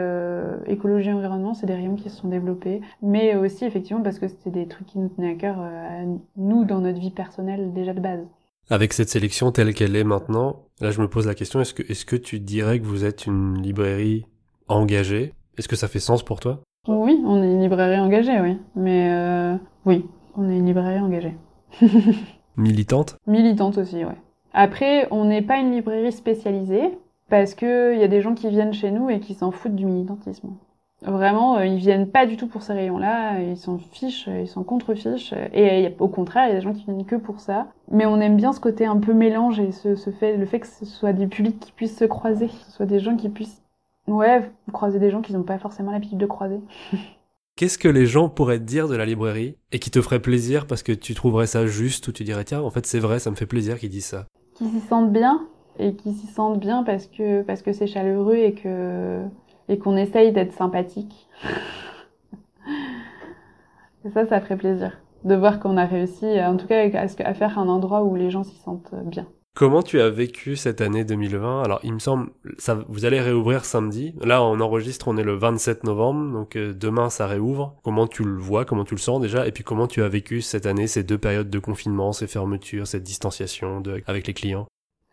écologie 0.67 1.13
environnement, 1.13 1.55
c'est 1.55 1.67
des 1.67 1.75
rayons 1.75 1.97
qui 1.97 2.09
se 2.09 2.17
sont 2.17 2.29
développés. 2.29 2.83
Mais 3.03 3.35
aussi 3.35 3.65
effectivement 3.65 4.03
parce 4.03 4.19
que 4.19 4.29
c'était 4.29 4.51
des 4.51 4.69
trucs 4.69 4.87
qui 4.87 4.99
nous 4.99 5.09
tenaient 5.09 5.33
à 5.33 5.35
cœur, 5.35 5.59
nous 6.37 6.65
dans 6.65 6.81
notre 6.81 7.01
vie 7.01 7.11
personnelle 7.11 7.73
déjà 7.73 7.95
de 7.95 8.01
base. 8.01 8.25
Avec 8.69 8.93
cette 8.93 9.09
sélection 9.09 9.53
telle 9.53 9.75
qu'elle 9.75 9.97
est 9.97 10.05
maintenant, 10.05 10.65
là 10.81 10.91
je 10.91 11.01
me 11.01 11.09
pose 11.09 11.27
la 11.27 11.35
question 11.35 11.61
est-ce 11.61 11.75
que 11.75 11.83
est-ce 11.91 12.05
que 12.05 12.17
tu 12.17 12.41
dirais 12.41 12.81
que 12.81 12.85
vous 12.85 13.05
êtes 13.05 13.27
une 13.27 13.61
librairie 13.61 14.27
engagée 14.69 15.33
Est-ce 15.59 15.69
que 15.69 15.77
ça 15.77 15.89
fait 15.89 15.99
sens 15.99 16.23
pour 16.23 16.41
toi? 16.41 16.61
Oui, 16.89 17.21
on 17.25 17.43
est 17.43 17.51
une 17.51 17.63
librairie 17.63 17.99
engagée, 17.99 18.41
oui. 18.41 18.59
Mais 18.75 19.11
euh, 19.11 19.57
oui, 19.85 20.07
on 20.37 20.49
est 20.51 20.59
une 20.59 20.67
librairie 20.67 21.01
engagée. 21.01 21.37
Militante? 22.57 23.17
Militante 23.27 23.79
aussi, 23.79 24.05
ouais. 24.05 24.17
Après, 24.53 25.09
on 25.11 25.27
n'est 25.27 25.43
pas 25.43 25.59
une 25.59 25.73
librairie 25.73 26.13
spécialisée 26.13 26.99
parce 27.29 27.55
qu'il 27.55 27.99
y 27.99 28.05
a 28.05 28.09
des 28.09 28.23
gens 28.23 28.35
qui 28.35 28.49
viennent 28.49 28.73
chez 28.73 28.91
nous 28.91 29.11
et 29.11 29.21
qui 29.21 29.35
s'en 29.35 29.51
foutent 29.51 29.75
du 29.75 29.85
militantisme. 29.85 30.51
Vraiment, 31.03 31.59
euh, 31.59 31.67
ils 31.67 31.77
viennent 31.77 32.09
pas 32.09 32.25
du 32.25 32.37
tout 32.37 32.47
pour 32.47 32.63
ces 32.63 32.73
rayons-là, 32.73 33.41
ils 33.41 33.59
s'en 33.59 33.79
fichent, 33.79 34.29
ils 34.29 34.49
s'en 34.49 34.65
contre-fichent. 34.65 35.35
Et 35.53 35.95
au 35.99 36.09
contraire, 36.09 36.47
il 36.47 36.49
y 36.49 36.53
a 36.53 36.55
des 36.57 36.63
gens 36.63 36.73
qui 36.73 36.85
viennent 36.85 37.05
que 37.05 37.17
pour 37.17 37.41
ça. 37.41 37.67
Mais 37.91 38.07
on 38.07 38.19
aime 38.21 38.37
bien 38.37 38.53
ce 38.53 38.61
côté 38.61 38.87
un 38.87 38.97
peu 38.97 39.13
mélange 39.13 39.61
et 39.61 39.73
ce, 39.73 39.95
fait, 40.11 40.37
le 40.37 40.47
fait 40.47 40.61
que 40.61 40.67
ce 40.67 40.87
soit 40.87 41.13
des 41.13 41.27
publics 41.27 41.61
qui 41.61 41.73
puissent 41.73 41.99
se 41.99 42.07
croiser, 42.07 42.47
que 42.47 42.55
ce 42.55 42.73
soit 42.73 42.87
des 42.87 42.99
gens 42.99 43.17
qui 43.17 43.29
puissent, 43.29 43.63
ouais, 44.07 44.51
croiser 44.73 44.99
des 44.99 45.11
gens 45.11 45.23
qui 45.23 45.33
n'ont 45.33 45.43
pas 45.43 45.59
forcément 45.59 45.91
l'habitude 45.91 46.19
de 46.19 46.27
croiser. 46.27 46.61
Qu'est-ce 47.57 47.79
que 47.79 47.89
les 47.89 48.05
gens 48.05 48.29
pourraient 48.29 48.59
te 48.59 48.65
dire 48.65 48.87
de 48.87 48.97
la 48.97 49.07
librairie 49.07 49.57
et 49.73 49.79
qui 49.79 49.91
te 49.91 50.03
ferait 50.03 50.21
plaisir 50.21 50.67
parce 50.67 50.83
que 50.83 50.93
tu 50.93 51.15
trouverais 51.15 51.47
ça 51.47 51.67
juste 51.67 52.07
ou 52.07 52.13
tu 52.13 52.23
dirais 52.23 52.45
tiens, 52.45 52.61
en 52.61 52.71
fait 52.71 52.85
c'est 52.85 52.99
vrai, 52.99 53.19
ça 53.19 53.31
me 53.31 53.37
fait 53.37 53.47
plaisir 53.47 53.79
qu'ils 53.79 53.89
disent 53.89 54.05
ça 54.05 54.27
Qu'ils 54.55 54.69
s'y 54.69 54.81
sentent 54.81 55.13
bien 55.13 55.47
et 55.79 55.95
qu'ils 55.95 56.15
s'y 56.15 56.27
sentent 56.27 56.61
bien 56.61 56.83
parce 56.83 57.07
que 57.07 57.43
parce 57.43 57.63
que 57.63 57.73
c'est 57.73 57.87
chaleureux 57.87 58.37
et 58.37 58.53
que 58.53 59.23
et 59.69 59.79
qu'on 59.79 59.97
essaye 59.97 60.33
d'être 60.33 60.53
sympathique. 60.53 61.29
et 64.05 64.11
ça, 64.11 64.27
ça 64.27 64.41
ferait 64.41 64.59
plaisir 64.59 64.93
de 65.25 65.35
voir 65.35 65.59
qu'on 65.59 65.77
a 65.77 65.85
réussi, 65.85 66.25
en 66.41 66.57
tout 66.57 66.67
cas, 66.67 66.89
à, 66.95 67.35
faire 67.35 67.59
un 67.59 67.69
endroit 67.69 68.05
où 68.05 68.15
les 68.15 68.31
gens 68.31 68.45
s'y 68.45 68.57
sentent 68.57 68.95
bien. 69.05 69.27
Comment 69.57 69.83
tu 69.83 70.03
as 70.03 70.11
vécu 70.11 70.55
cette 70.55 70.83
année 70.83 71.03
2020 71.03 71.63
Alors, 71.63 71.81
il 71.83 71.95
me 71.95 71.99
semble, 71.99 72.29
ça, 72.59 72.77
vous 72.89 73.07
allez 73.07 73.23
réouvrir 73.23 73.65
samedi. 73.65 74.15
Là, 74.23 74.43
on 74.43 74.61
enregistre, 74.61 75.09
on 75.09 75.17
est 75.17 75.23
le 75.23 75.33
27 75.33 75.85
novembre, 75.85 76.31
donc 76.31 76.57
euh, 76.57 76.75
demain, 76.75 77.09
ça 77.09 77.27
réouvre. 77.27 77.75
Comment 77.83 78.07
tu 78.07 78.23
le 78.23 78.37
vois? 78.37 78.67
Comment 78.67 78.85
tu 78.85 78.95
le 78.95 79.01
sens 79.01 79.19
déjà? 79.19 79.47
Et 79.47 79.53
puis, 79.53 79.65
comment 79.65 79.87
tu 79.87 80.03
as 80.03 80.09
vécu 80.09 80.43
cette 80.43 80.67
année, 80.67 80.87
ces 80.87 81.05
deux 81.05 81.17
périodes 81.17 81.49
de 81.49 81.59
confinement, 81.59 82.13
ces 82.13 82.27
fermetures, 82.27 82.87
cette 82.87 83.03
distanciation 83.03 83.83
avec 84.07 84.27
les 84.27 84.35
clients? 84.35 84.67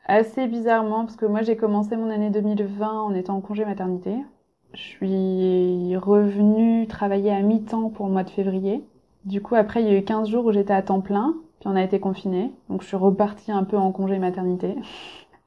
Assez 0.08 0.46
bizarrement, 0.48 1.06
parce 1.06 1.16
que 1.16 1.26
moi, 1.26 1.42
j'ai 1.44 1.56
commencé 1.56 1.96
mon 1.96 2.10
année 2.10 2.30
2020 2.30 2.92
en 2.92 3.14
étant 3.14 3.38
en 3.38 3.42
congé 3.42 3.64
maternité. 3.64 4.12
Je 4.74 4.82
suis 4.82 5.96
revenue 5.96 6.86
travailler 6.88 7.32
à 7.32 7.40
mi-temps 7.40 7.92
pour 7.92 8.08
le 8.08 8.12
mois 8.12 8.26
de 8.26 8.30
février. 8.30 8.84
Du 9.24 9.42
coup, 9.42 9.56
après, 9.56 9.82
il 9.82 9.88
y 9.88 9.96
a 9.96 9.98
eu 9.98 10.04
15 10.04 10.28
jours 10.28 10.48
où 10.48 10.52
j'étais 10.52 10.74
à 10.74 10.82
temps 10.82 11.00
plein, 11.00 11.34
on 11.66 11.76
a 11.76 11.84
été 11.84 12.00
confinés. 12.00 12.52
Donc, 12.70 12.82
je 12.82 12.88
suis 12.88 12.98
repartie 12.98 13.52
un 13.52 13.64
peu 13.64 13.78
en 13.78 13.92
congé 13.92 14.20
maternité. 14.20 14.76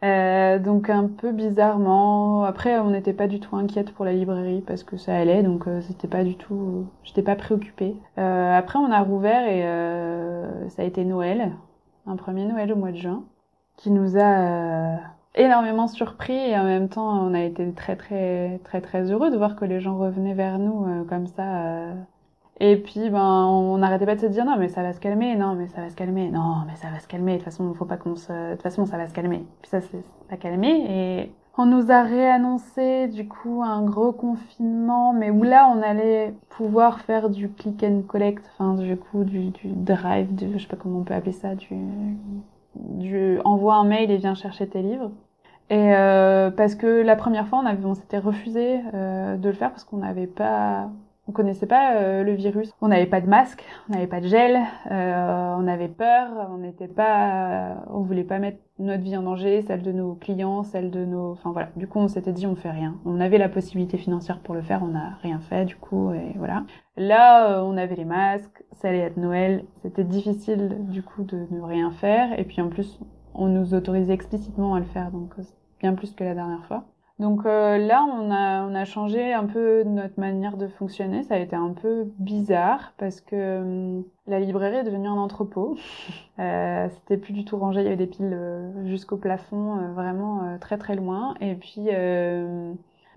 Euh, 0.04 0.58
donc, 0.58 0.90
un 0.90 1.08
peu 1.08 1.32
bizarrement. 1.32 2.44
Après, 2.44 2.78
on 2.78 2.90
n'était 2.90 3.14
pas 3.14 3.26
du 3.26 3.40
tout 3.40 3.56
inquiète 3.56 3.92
pour 3.92 4.04
la 4.04 4.12
librairie 4.12 4.60
parce 4.66 4.84
que 4.84 4.96
ça 4.96 5.16
allait, 5.16 5.42
donc 5.42 5.66
euh, 5.66 5.80
c'était 5.80 6.08
pas 6.08 6.22
du 6.22 6.36
tout. 6.36 6.86
J'étais 7.02 7.22
pas 7.22 7.34
préoccupée. 7.34 7.96
Euh, 8.18 8.56
après, 8.56 8.78
on 8.78 8.90
a 8.92 9.00
rouvert 9.00 9.48
et 9.48 9.64
euh, 9.64 10.68
ça 10.68 10.82
a 10.82 10.84
été 10.84 11.04
Noël, 11.04 11.52
un 12.06 12.16
premier 12.16 12.44
Noël 12.44 12.72
au 12.72 12.76
mois 12.76 12.92
de 12.92 12.96
juin, 12.98 13.24
qui 13.76 13.90
nous 13.90 14.18
a 14.18 14.98
énormément 15.34 15.88
surpris 15.88 16.36
et 16.36 16.58
en 16.58 16.64
même 16.64 16.88
temps 16.88 17.26
on 17.26 17.34
a 17.34 17.42
été 17.42 17.70
très 17.72 17.94
très 17.96 18.58
très 18.64 18.80
très 18.80 19.10
heureux 19.10 19.30
de 19.30 19.36
voir 19.36 19.54
que 19.54 19.66
les 19.66 19.80
gens 19.80 19.98
revenaient 19.98 20.34
vers 20.34 20.58
nous 20.58 21.04
comme 21.08 21.26
ça. 21.26 21.92
Et 22.58 22.76
puis 22.76 23.10
ben 23.10 23.44
on 23.46 23.78
n'arrêtait 23.78 24.06
pas 24.06 24.14
de 24.14 24.20
se 24.20 24.26
dire 24.26 24.44
non 24.44 24.56
mais 24.58 24.68
ça 24.68 24.82
va 24.82 24.92
se 24.92 25.00
calmer, 25.00 25.36
non 25.36 25.54
mais 25.54 25.68
ça 25.68 25.82
va 25.82 25.90
se 25.90 25.94
calmer, 25.94 26.30
non 26.30 26.64
mais 26.66 26.76
ça 26.76 26.88
va 26.88 26.98
se 27.00 27.08
calmer. 27.08 27.32
De 27.32 27.36
toute 27.38 27.44
façon 27.44 27.74
faut 27.74 27.84
pas 27.84 27.96
qu'on 27.98 28.16
se, 28.16 28.32
de 28.32 28.52
toute 28.52 28.62
façon 28.62 28.86
ça 28.86 28.96
va 28.96 29.06
se 29.06 29.14
calmer. 29.14 29.44
Puis 29.60 29.70
ça 29.70 29.80
c'est 29.80 30.38
calmé 30.38 30.86
et 30.88 31.32
on 31.58 31.66
nous 31.66 31.90
a 31.90 32.02
réannoncé 32.02 33.08
du 33.08 33.28
coup 33.28 33.62
un 33.62 33.82
gros 33.82 34.12
confinement, 34.12 35.12
mais 35.12 35.30
où 35.30 35.42
là 35.42 35.72
on 35.74 35.82
allait 35.82 36.34
pouvoir 36.50 37.00
faire 37.00 37.30
du 37.30 37.50
click 37.50 37.82
and 37.82 38.02
collect, 38.06 38.44
enfin 38.52 38.74
du 38.74 38.96
coup 38.96 39.24
du, 39.24 39.52
drive, 39.64 40.34
du, 40.34 40.52
je 40.54 40.58
sais 40.58 40.68
pas 40.68 40.76
comment 40.76 40.98
on 41.00 41.04
peut 41.04 41.14
appeler 41.14 41.32
ça, 41.32 41.54
du, 41.54 41.76
du 42.74 43.40
envoie 43.44 43.76
un 43.76 43.84
mail 43.84 44.10
et 44.10 44.16
viens 44.16 44.34
chercher 44.34 44.68
tes 44.68 44.82
livres. 44.82 45.10
Et 45.68 45.94
euh, 45.94 46.50
parce 46.50 46.74
que 46.74 47.02
la 47.02 47.16
première 47.16 47.48
fois, 47.48 47.58
on, 47.58 47.66
avait, 47.66 47.84
on 47.84 47.94
s'était 47.94 48.18
refusé 48.18 48.80
euh, 48.94 49.36
de 49.36 49.48
le 49.48 49.54
faire 49.54 49.70
parce 49.70 49.84
qu'on 49.84 49.96
n'avait 49.96 50.28
pas, 50.28 50.90
on 51.28 51.32
connaissait 51.32 51.66
pas 51.66 51.96
euh, 51.96 52.22
le 52.22 52.32
virus. 52.34 52.72
On 52.80 52.88
n'avait 52.88 53.06
pas 53.06 53.20
de 53.20 53.28
masque, 53.28 53.64
on 53.88 53.92
n'avait 53.92 54.06
pas 54.06 54.20
de 54.20 54.28
gel, 54.28 54.58
euh, 54.90 55.54
on 55.58 55.66
avait 55.66 55.88
peur, 55.88 56.48
on 56.50 56.58
n'était 56.58 56.88
pas, 56.88 57.84
on 57.90 58.00
voulait 58.00 58.24
pas 58.24 58.38
mettre 58.38 58.58
notre 58.78 59.02
vie 59.02 59.16
en 59.16 59.22
danger, 59.22 59.62
celle 59.62 59.82
de 59.82 59.92
nos 59.92 60.14
clients, 60.14 60.62
celle 60.62 60.90
de 60.90 61.04
nos, 61.04 61.32
enfin 61.32 61.52
voilà. 61.52 61.70
Du 61.76 61.88
coup, 61.88 61.98
on 61.98 62.08
s'était 62.08 62.32
dit 62.32 62.46
on 62.46 62.56
fait 62.56 62.70
rien. 62.70 62.96
On 63.04 63.20
avait 63.20 63.38
la 63.38 63.48
possibilité 63.48 63.98
financière 63.98 64.40
pour 64.40 64.54
le 64.54 64.62
faire, 64.62 64.82
on 64.82 64.88
n'a 64.88 65.18
rien 65.22 65.40
fait 65.40 65.64
du 65.64 65.76
coup 65.76 66.12
et 66.12 66.32
voilà. 66.36 66.64
Là, 66.96 67.62
on 67.64 67.76
avait 67.76 67.96
les 67.96 68.04
masques, 68.04 68.64
ça 68.72 68.88
allait 68.88 68.98
être 68.98 69.16
Noël, 69.16 69.64
c'était 69.82 70.04
difficile 70.04 70.76
du 70.80 71.02
coup 71.02 71.24
de 71.24 71.46
ne 71.50 71.60
rien 71.60 71.90
faire 71.90 72.38
et 72.38 72.44
puis 72.44 72.60
en 72.60 72.68
plus 72.68 72.98
on 73.36 73.48
nous 73.48 73.74
autorisait 73.74 74.14
explicitement 74.14 74.74
à 74.74 74.80
le 74.80 74.86
faire, 74.86 75.10
donc 75.10 75.32
euh, 75.38 75.42
bien 75.80 75.94
plus 75.94 76.12
que 76.12 76.24
la 76.24 76.34
dernière 76.34 76.64
fois. 76.66 76.84
Donc 77.18 77.46
euh, 77.46 77.78
là, 77.78 78.04
on 78.04 78.30
a, 78.30 78.62
on 78.66 78.74
a 78.74 78.84
changé 78.84 79.32
un 79.32 79.46
peu 79.46 79.84
notre 79.84 80.20
manière 80.20 80.56
de 80.56 80.68
fonctionner. 80.68 81.22
Ça 81.22 81.34
a 81.34 81.38
été 81.38 81.56
un 81.56 81.72
peu 81.72 82.04
bizarre 82.18 82.92
parce 82.98 83.20
que 83.20 83.60
hum, 83.60 84.04
la 84.26 84.38
librairie 84.40 84.76
est 84.78 84.84
devenue 84.84 85.08
un 85.08 85.12
entrepôt. 85.16 85.76
euh, 86.38 86.88
C'était 86.90 87.16
plus 87.16 87.32
du 87.32 87.44
tout 87.44 87.56
rangé. 87.58 87.80
Il 87.80 87.84
y 87.84 87.86
avait 87.86 87.96
des 87.96 88.06
piles 88.06 88.32
euh, 88.34 88.86
jusqu'au 88.86 89.16
plafond, 89.16 89.92
vraiment 89.94 90.58
très 90.60 90.78
très 90.78 90.94
loin. 90.96 91.34
Et 91.40 91.54
puis 91.54 91.88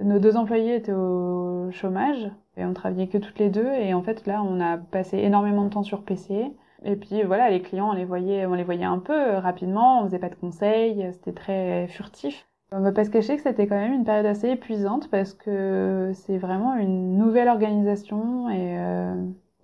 nos 0.02 0.20
deux 0.20 0.38
employés 0.38 0.76
étaient 0.76 0.94
au 0.94 1.70
chômage 1.72 2.32
et 2.58 2.66
on 2.66 2.74
travaillait 2.74 3.08
que 3.08 3.18
toutes 3.18 3.40
les 3.40 3.50
deux. 3.50 3.72
Et 3.74 3.94
en 3.94 4.02
fait, 4.04 4.26
là, 4.26 4.44
on 4.44 4.60
a 4.60 4.78
passé 4.78 5.18
énormément 5.20 5.64
de 5.66 5.70
temps 5.70 5.84
sur 5.84 6.04
PC. 6.04 6.54
Et 6.84 6.96
puis 6.96 7.24
voilà, 7.24 7.50
les 7.50 7.62
clients, 7.62 7.90
on 7.90 7.94
les 7.94 8.06
voyait, 8.06 8.46
on 8.46 8.54
les 8.54 8.64
voyait 8.64 8.86
un 8.86 9.00
peu 9.00 9.14
euh, 9.14 9.40
rapidement, 9.40 10.02
on 10.02 10.06
faisait 10.06 10.20
pas 10.20 10.30
de 10.30 10.36
conseils, 10.36 11.04
euh, 11.04 11.12
c'était 11.12 11.34
très 11.34 11.88
furtif. 11.90 12.49
On 12.72 12.82
va 12.82 12.92
pas 12.92 13.04
se 13.04 13.10
cacher 13.10 13.36
que 13.36 13.42
c'était 13.42 13.66
quand 13.68 13.76
même 13.76 13.94
une 13.94 14.04
période 14.04 14.26
assez 14.26 14.50
épuisante 14.50 15.10
parce 15.10 15.34
que 15.34 16.12
c'est 16.14 16.38
vraiment 16.38 16.76
une 16.76 17.18
nouvelle 17.18 17.48
organisation 17.48 18.50
et 18.50 18.78
euh, 18.78 19.16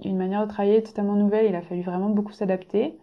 une 0.03 0.17
manière 0.17 0.41
de 0.41 0.49
travailler 0.51 0.81
totalement 0.81 1.13
nouvelle. 1.13 1.45
Il 1.47 1.55
a 1.55 1.61
fallu 1.61 1.81
vraiment 1.81 2.09
beaucoup 2.09 2.31
s'adapter. 2.31 2.97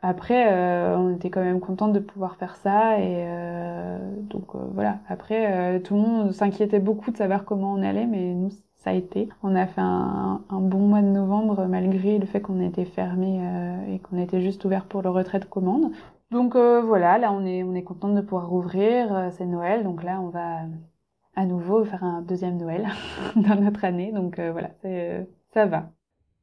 Après, 0.00 0.94
on 0.96 1.14
était 1.16 1.28
quand 1.28 1.42
même 1.42 1.58
contente 1.58 1.92
de 1.92 1.98
pouvoir 1.98 2.36
faire 2.36 2.54
ça 2.54 3.00
et 3.00 3.26
donc 4.30 4.54
voilà. 4.54 4.98
Après, 5.08 5.80
tout 5.80 5.94
le 5.94 6.00
monde 6.00 6.32
s'inquiétait 6.32 6.78
beaucoup 6.78 7.10
de 7.10 7.16
savoir 7.16 7.44
comment 7.44 7.72
on 7.72 7.82
allait, 7.82 8.06
mais 8.06 8.32
nous, 8.32 8.50
ça 8.78 8.90
a 8.90 8.92
été. 8.92 9.28
On 9.42 9.54
a 9.54 9.66
fait 9.66 9.80
un, 9.80 10.40
bon 10.50 10.78
mois 10.78 11.02
de 11.02 11.06
novembre 11.06 11.66
malgré 11.66 12.18
le 12.18 12.26
fait 12.26 12.40
qu'on 12.40 12.60
était 12.60 12.84
fermé 12.84 13.40
euh, 13.42 13.94
et 13.94 13.98
qu'on 13.98 14.18
était 14.18 14.40
juste 14.40 14.64
ouvert 14.64 14.84
pour 14.84 15.02
le 15.02 15.10
retrait 15.10 15.40
de 15.40 15.44
commande. 15.44 15.90
Donc 16.30 16.56
euh, 16.56 16.82
voilà, 16.82 17.18
là 17.18 17.32
on 17.32 17.46
est 17.46 17.62
on 17.62 17.74
est 17.74 17.82
contente 17.82 18.14
de 18.14 18.20
pouvoir 18.20 18.48
rouvrir. 18.48 19.14
Euh, 19.14 19.28
c'est 19.36 19.46
Noël, 19.46 19.82
donc 19.82 20.02
là 20.02 20.20
on 20.20 20.28
va 20.28 20.60
à 21.34 21.46
nouveau 21.46 21.84
faire 21.84 22.04
un 22.04 22.22
deuxième 22.22 22.58
Noël 22.58 22.86
dans 23.36 23.56
notre 23.60 23.84
année. 23.84 24.12
Donc 24.12 24.38
voilà, 24.38 24.70
ça 25.54 25.66
va. 25.66 25.90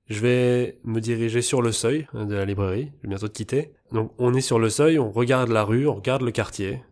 Je 0.07 0.21
vais 0.21 0.79
me 0.83 0.99
diriger 0.99 1.41
sur 1.41 1.61
le 1.61 1.71
seuil 1.71 2.07
de 2.13 2.35
la 2.35 2.45
librairie. 2.45 2.91
Je 2.97 3.01
vais 3.03 3.09
bientôt 3.09 3.27
te 3.27 3.33
quitter. 3.33 3.73
Donc 3.91 4.11
on 4.17 4.33
est 4.33 4.41
sur 4.41 4.59
le 4.59 4.69
seuil, 4.69 4.99
on 4.99 5.11
regarde 5.11 5.49
la 5.49 5.63
rue, 5.63 5.87
on 5.87 5.95
regarde 5.95 6.21
le 6.21 6.31
quartier 6.31 6.83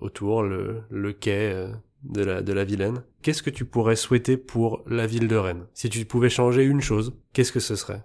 autour, 0.00 0.42
le, 0.42 0.82
le 0.90 1.12
quai 1.12 1.68
de 2.04 2.24
la, 2.24 2.42
de 2.42 2.52
la 2.52 2.64
Vilaine. 2.64 3.02
Qu'est-ce 3.22 3.42
que 3.42 3.50
tu 3.50 3.64
pourrais 3.64 3.96
souhaiter 3.96 4.36
pour 4.36 4.82
la 4.86 5.06
ville 5.06 5.28
de 5.28 5.36
Rennes? 5.36 5.66
Si 5.74 5.88
tu 5.88 6.04
pouvais 6.04 6.30
changer 6.30 6.64
une 6.64 6.80
chose, 6.80 7.16
qu'est-ce 7.32 7.52
que 7.52 7.60
ce 7.60 7.74
serait? 7.74 8.02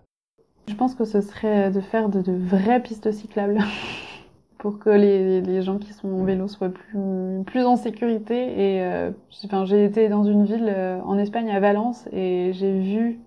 Je 0.67 0.75
pense 0.75 0.95
que 0.95 1.05
ce 1.05 1.21
serait 1.21 1.71
de 1.71 1.81
faire 1.81 2.09
de, 2.09 2.31
vraies 2.31 2.81
pistes 2.81 3.11
cyclables. 3.11 3.59
pour 4.61 4.77
que 4.77 4.91
les, 4.91 5.41
les, 5.41 5.63
gens 5.63 5.79
qui 5.79 5.91
sont 5.91 6.07
en 6.07 6.23
vélo 6.23 6.47
soient 6.47 6.69
plus, 6.69 7.43
plus 7.47 7.65
en 7.65 7.77
sécurité. 7.77 8.35
Et 8.35 8.83
euh, 8.83 9.09
enfin, 9.43 9.65
j'ai 9.65 9.83
été 9.83 10.07
dans 10.07 10.23
une 10.23 10.45
ville 10.45 10.71
euh, 10.71 11.01
en 11.03 11.17
Espagne, 11.17 11.49
à 11.49 11.59
Valence, 11.59 12.07
et 12.11 12.51
j'ai 12.53 12.79
vu 12.79 13.19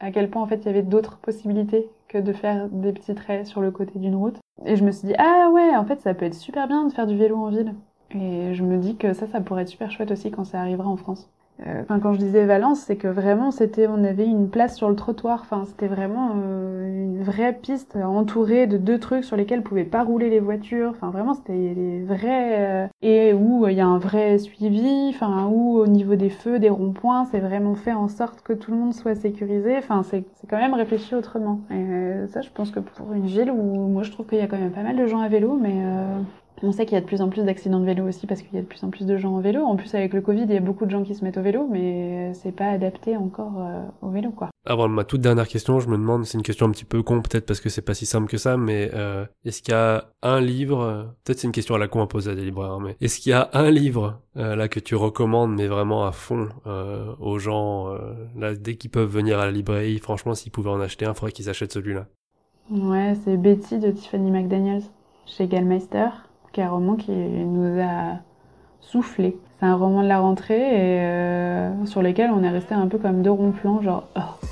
à 0.00 0.10
quel 0.10 0.28
point 0.30 0.42
en 0.42 0.48
fait 0.48 0.56
il 0.56 0.66
y 0.66 0.68
avait 0.68 0.82
d'autres 0.82 1.18
possibilités 1.18 1.88
que 2.08 2.18
de 2.18 2.32
faire 2.32 2.68
des 2.68 2.92
petits 2.92 3.14
traits 3.14 3.46
sur 3.46 3.60
le 3.60 3.70
côté 3.70 4.00
d'une 4.00 4.16
route. 4.16 4.40
Et 4.64 4.74
je 4.74 4.82
me 4.82 4.90
suis 4.90 5.06
dit 5.06 5.14
ah 5.16 5.48
ouais, 5.52 5.76
en 5.76 5.84
fait 5.84 6.00
ça 6.00 6.12
peut 6.12 6.24
être 6.24 6.34
super 6.34 6.66
bien 6.66 6.84
de 6.84 6.92
faire 6.92 7.06
du 7.06 7.16
vélo 7.16 7.36
en 7.36 7.50
ville. 7.50 7.72
Et 8.10 8.52
je 8.54 8.64
me 8.64 8.76
dis 8.76 8.96
que 8.96 9.12
ça, 9.12 9.28
ça 9.28 9.40
pourrait 9.40 9.62
être 9.62 9.68
super 9.68 9.92
chouette 9.92 10.10
aussi 10.10 10.32
quand 10.32 10.44
ça 10.44 10.60
arrivera 10.60 10.88
en 10.88 10.96
France. 10.96 11.30
Euh, 11.66 11.82
enfin, 11.82 12.00
quand 12.00 12.14
je 12.14 12.18
disais 12.18 12.46
Valence, 12.46 12.80
c'est 12.80 12.96
que 12.96 13.08
vraiment, 13.08 13.50
c'était, 13.50 13.86
on 13.86 14.02
avait 14.04 14.26
une 14.26 14.48
place 14.48 14.76
sur 14.76 14.88
le 14.88 14.96
trottoir. 14.96 15.40
Enfin, 15.42 15.64
c'était 15.66 15.88
vraiment 15.88 16.32
euh, 16.36 16.88
une 16.88 17.22
vraie 17.22 17.52
piste 17.52 17.96
entourée 17.96 18.66
de 18.66 18.78
deux 18.78 18.98
trucs 18.98 19.24
sur 19.24 19.36
lesquels 19.36 19.62
pouvaient 19.62 19.84
pas 19.84 20.02
rouler 20.02 20.30
les 20.30 20.40
voitures. 20.40 20.90
Enfin, 20.90 21.10
vraiment, 21.10 21.34
c'était 21.34 21.52
les 21.52 22.02
vrais 22.02 22.56
euh, 22.58 22.86
et 23.02 23.34
où 23.34 23.66
il 23.68 23.76
y 23.76 23.80
a 23.80 23.86
un 23.86 23.98
vrai 23.98 24.38
suivi. 24.38 25.10
Enfin, 25.10 25.48
où 25.50 25.78
au 25.78 25.86
niveau 25.86 26.14
des 26.14 26.30
feux, 26.30 26.58
des 26.58 26.70
ronds-points, 26.70 27.26
c'est 27.30 27.40
vraiment 27.40 27.74
fait 27.74 27.92
en 27.92 28.08
sorte 28.08 28.40
que 28.42 28.52
tout 28.52 28.70
le 28.70 28.78
monde 28.78 28.94
soit 28.94 29.14
sécurisé. 29.14 29.76
Enfin, 29.76 30.02
c'est, 30.02 30.24
c'est 30.36 30.46
quand 30.48 30.58
même 30.58 30.74
réfléchi 30.74 31.14
autrement. 31.14 31.60
Et 31.70 32.26
ça, 32.28 32.40
je 32.40 32.50
pense 32.50 32.70
que 32.70 32.80
pour 32.80 33.12
une 33.12 33.26
ville 33.26 33.50
où 33.50 33.88
moi, 33.88 34.02
je 34.02 34.10
trouve 34.10 34.26
qu'il 34.26 34.38
y 34.38 34.42
a 34.42 34.46
quand 34.46 34.58
même 34.58 34.72
pas 34.72 34.82
mal 34.82 34.96
de 34.96 35.06
gens 35.06 35.20
à 35.20 35.28
vélo, 35.28 35.58
mais 35.60 35.74
On 36.62 36.72
sait 36.72 36.84
qu'il 36.84 36.94
y 36.94 36.98
a 36.98 37.00
de 37.00 37.06
plus 37.06 37.22
en 37.22 37.30
plus 37.30 37.42
d'accidents 37.44 37.80
de 37.80 37.86
vélo 37.86 38.06
aussi 38.06 38.26
parce 38.26 38.42
qu'il 38.42 38.54
y 38.54 38.58
a 38.58 38.60
de 38.60 38.66
plus 38.66 38.84
en 38.84 38.90
plus 38.90 39.06
de 39.06 39.16
gens 39.16 39.34
en 39.34 39.40
vélo. 39.40 39.62
En 39.62 39.76
plus, 39.76 39.94
avec 39.94 40.12
le 40.12 40.20
Covid, 40.20 40.42
il 40.42 40.52
y 40.52 40.56
a 40.56 40.60
beaucoup 40.60 40.84
de 40.84 40.90
gens 40.90 41.02
qui 41.02 41.14
se 41.14 41.24
mettent 41.24 41.38
au 41.38 41.42
vélo, 41.42 41.66
mais 41.70 42.34
c'est 42.34 42.52
pas 42.52 42.68
adapté 42.68 43.16
encore 43.16 43.54
euh, 43.58 43.82
au 44.02 44.10
vélo, 44.10 44.30
quoi. 44.30 44.50
Avant 44.66 44.86
ma 44.88 45.04
toute 45.04 45.22
dernière 45.22 45.48
question, 45.48 45.80
je 45.80 45.88
me 45.88 45.96
demande, 45.96 46.26
c'est 46.26 46.36
une 46.36 46.44
question 46.44 46.66
un 46.66 46.70
petit 46.70 46.84
peu 46.84 47.02
con, 47.02 47.22
peut-être 47.22 47.46
parce 47.46 47.60
que 47.60 47.70
c'est 47.70 47.80
pas 47.80 47.94
si 47.94 48.04
simple 48.04 48.28
que 48.28 48.36
ça, 48.36 48.58
mais 48.58 48.90
euh, 48.92 49.24
est-ce 49.46 49.62
qu'il 49.62 49.72
y 49.72 49.74
a 49.74 50.10
un 50.22 50.42
livre, 50.42 51.14
peut-être 51.24 51.38
c'est 51.38 51.46
une 51.46 51.52
question 51.52 51.76
à 51.76 51.78
la 51.78 51.88
con 51.88 52.02
à 52.02 52.06
poser 52.06 52.32
à 52.32 52.34
des 52.34 52.44
libraires, 52.44 52.78
mais 52.78 52.94
est-ce 53.00 53.20
qu'il 53.20 53.30
y 53.30 53.32
a 53.32 53.48
un 53.54 53.70
livre 53.70 54.20
euh, 54.36 54.54
là 54.56 54.68
que 54.68 54.78
tu 54.78 54.94
recommandes, 54.96 55.54
mais 55.54 55.66
vraiment 55.66 56.04
à 56.04 56.12
fond 56.12 56.50
aux 57.18 57.38
gens, 57.38 57.86
là 58.36 58.54
dès 58.54 58.74
qu'ils 58.74 58.90
peuvent 58.90 59.08
venir 59.08 59.38
à 59.38 59.46
la 59.46 59.50
librairie, 59.50 59.98
franchement, 59.98 60.34
s'ils 60.34 60.52
pouvaient 60.52 60.68
en 60.68 60.80
acheter 60.80 61.06
un, 61.06 61.12
il 61.12 61.14
faudrait 61.14 61.32
qu'ils 61.32 61.48
achètent 61.48 61.72
celui-là? 61.72 62.06
Ouais, 62.70 63.14
c'est 63.24 63.38
Betty 63.38 63.78
de 63.78 63.90
Tiffany 63.90 64.30
McDaniels 64.30 64.84
chez 65.24 65.46
Gallmeister 65.46 66.08
qui 66.52 66.60
est 66.60 66.64
un 66.64 66.70
roman 66.70 66.96
qui 66.96 67.12
nous 67.12 67.80
a 67.80 68.18
soufflé. 68.80 69.36
C'est 69.58 69.66
un 69.66 69.76
roman 69.76 70.02
de 70.02 70.08
la 70.08 70.20
rentrée 70.20 70.58
et 70.58 71.00
euh, 71.00 71.86
sur 71.86 72.02
lequel 72.02 72.30
on 72.30 72.42
est 72.42 72.48
resté 72.48 72.74
un 72.74 72.88
peu 72.88 72.98
comme 72.98 73.22
deux 73.22 73.30
ronds-plans, 73.30 73.82
genre 73.82 74.04
oh, 74.16 74.46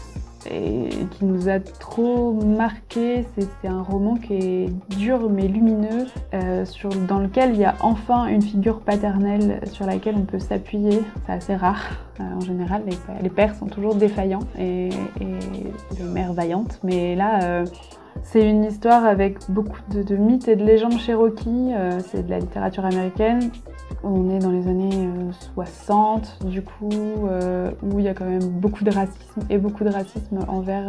et 0.50 0.90
qui 1.12 1.24
nous 1.24 1.48
a 1.48 1.60
trop 1.60 2.32
marqué. 2.34 3.24
C'est 3.36 3.68
un 3.68 3.82
roman 3.82 4.16
qui 4.16 4.34
est 4.34 4.96
dur 4.96 5.28
mais 5.30 5.48
lumineux, 5.48 6.06
euh, 6.34 6.64
sur, 6.64 6.90
dans 6.90 7.20
lequel 7.20 7.54
il 7.54 7.60
y 7.60 7.64
a 7.64 7.74
enfin 7.80 8.26
une 8.26 8.42
figure 8.42 8.80
paternelle 8.80 9.60
sur 9.72 9.86
laquelle 9.86 10.16
on 10.16 10.24
peut 10.24 10.38
s'appuyer. 10.38 11.00
C'est 11.26 11.32
assez 11.32 11.56
rare. 11.56 11.82
Euh, 12.20 12.24
en 12.36 12.40
général, 12.40 12.82
les, 13.22 13.30
pères 13.30 13.54
sont 13.54 13.66
toujours 13.66 13.94
défaillants 13.94 14.46
et, 14.58 14.88
et 15.20 15.98
les 15.98 16.04
mères 16.04 16.32
vaillantes, 16.32 16.80
mais 16.82 17.14
là 17.16 17.64
c'est 18.22 18.48
une 18.48 18.64
histoire 18.64 19.04
avec 19.04 19.38
beaucoup 19.48 19.80
de, 19.90 20.16
mythes 20.16 20.48
et 20.48 20.56
de 20.56 20.64
légendes 20.64 20.98
Cherokee. 20.98 21.72
Euh, 21.74 22.00
c'est 22.06 22.24
de 22.24 22.30
la 22.30 22.38
littérature 22.38 22.84
américaine. 22.84 23.50
On 24.02 24.30
est 24.30 24.38
dans 24.38 24.50
les 24.50 24.68
années 24.68 25.08
60, 25.54 26.38
euh, 26.44 26.48
du 26.48 26.62
coup, 26.62 26.90
euh, 26.92 27.70
où 27.82 27.98
il 27.98 28.04
y 28.04 28.08
a 28.08 28.14
quand 28.14 28.26
même 28.26 28.48
beaucoup 28.48 28.84
de 28.84 28.90
racisme 28.90 29.40
et 29.50 29.58
beaucoup 29.58 29.84
de 29.84 29.90
racisme 29.90 30.40
envers 30.48 30.88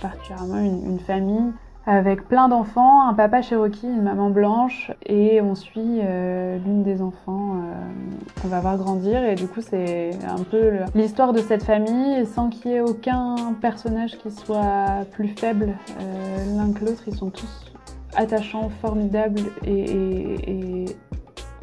particulièrement 0.00 0.58
une 0.58 0.98
famille 1.00 1.52
avec 1.86 2.26
plein 2.28 2.48
d'enfants, 2.48 3.06
un 3.06 3.14
papa 3.14 3.42
cherokee, 3.42 3.86
une 3.86 4.02
maman 4.02 4.30
blanche, 4.30 4.90
et 5.04 5.40
on 5.42 5.54
suit 5.54 6.00
euh, 6.02 6.56
l'une 6.64 6.82
des 6.82 7.02
enfants 7.02 7.56
euh, 7.56 8.40
qu'on 8.40 8.48
va 8.48 8.60
voir 8.60 8.78
grandir. 8.78 9.22
Et 9.22 9.34
du 9.34 9.46
coup, 9.46 9.60
c'est 9.60 10.10
un 10.26 10.42
peu 10.42 10.70
l'histoire 10.94 11.32
de 11.32 11.40
cette 11.40 11.62
famille, 11.62 12.26
sans 12.26 12.48
qu'il 12.48 12.70
y 12.70 12.74
ait 12.74 12.80
aucun 12.80 13.36
personnage 13.60 14.16
qui 14.18 14.30
soit 14.30 15.04
plus 15.12 15.28
faible 15.28 15.74
euh, 16.00 16.56
l'un 16.56 16.72
que 16.72 16.86
l'autre. 16.86 17.02
Ils 17.06 17.16
sont 17.16 17.30
tous 17.30 17.72
attachants, 18.16 18.70
formidables 18.80 19.42
et, 19.66 20.86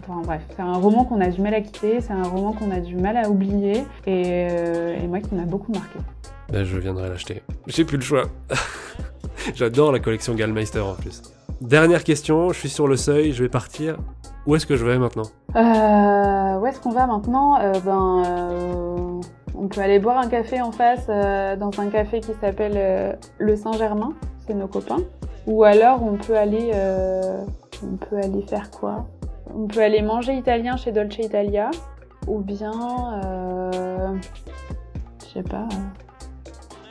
Enfin 0.03 0.21
bref, 0.25 0.41
c'est 0.55 0.63
un 0.63 0.73
roman 0.73 1.05
qu'on 1.05 1.21
a 1.21 1.27
du 1.27 1.41
mal 1.41 1.53
à 1.53 1.61
quitter, 1.61 2.01
c'est 2.01 2.11
un 2.11 2.23
roman 2.23 2.53
qu'on 2.53 2.71
a 2.71 2.79
du 2.79 2.95
mal 2.95 3.17
à 3.17 3.29
oublier, 3.29 3.83
et, 4.07 5.07
moi 5.07 5.19
qui 5.19 5.35
m'a 5.35 5.43
beaucoup 5.43 5.71
marqué. 5.71 5.99
Ben, 6.51 6.63
je 6.63 6.79
viendrai 6.79 7.07
l'acheter. 7.07 7.43
J'ai 7.67 7.85
plus 7.85 7.97
le 7.97 8.03
choix. 8.03 8.23
J'adore 9.55 9.91
la 9.91 9.99
collection 9.99 10.33
Gallmeister 10.35 10.79
en 10.79 10.93
plus. 10.93 11.21
Dernière 11.61 12.03
question, 12.03 12.49
je 12.49 12.59
suis 12.59 12.69
sur 12.69 12.87
le 12.87 12.95
seuil, 12.97 13.33
je 13.33 13.43
vais 13.43 13.49
partir. 13.49 13.97
Où 14.47 14.55
est-ce 14.55 14.65
que 14.65 14.75
je 14.75 14.85
vais 14.85 14.97
maintenant? 14.97 15.27
Euh, 15.55 16.59
Où 16.59 16.65
est-ce 16.65 16.79
qu'on 16.79 16.91
va 16.91 17.05
maintenant? 17.05 17.59
Euh, 17.59 17.73
Ben, 17.85 18.23
euh, 18.25 19.21
on 19.55 19.67
peut 19.67 19.81
aller 19.81 19.99
boire 19.99 20.17
un 20.17 20.27
café 20.27 20.61
en 20.61 20.71
face 20.71 21.05
dans 21.07 21.71
un 21.79 21.87
café 21.89 22.19
qui 22.19 22.31
s'appelle 22.41 23.17
le 23.37 23.55
Saint-Germain, 23.55 24.13
c'est 24.47 24.53
nos 24.55 24.67
copains. 24.67 25.01
Ou 25.45 25.63
alors 25.63 26.03
on 26.03 26.15
peut 26.15 26.35
aller, 26.37 26.71
on 27.83 27.95
peut 27.97 28.17
aller 28.17 28.41
faire 28.47 28.71
quoi? 28.71 29.05
On 29.53 29.67
peut 29.67 29.81
aller 29.81 30.01
manger 30.01 30.33
italien 30.33 30.77
chez 30.77 30.91
Dolce 30.91 31.17
Italia, 31.19 31.69
ou 32.27 32.39
bien, 32.39 32.71
je 35.19 35.33
sais 35.33 35.43
pas. 35.43 35.67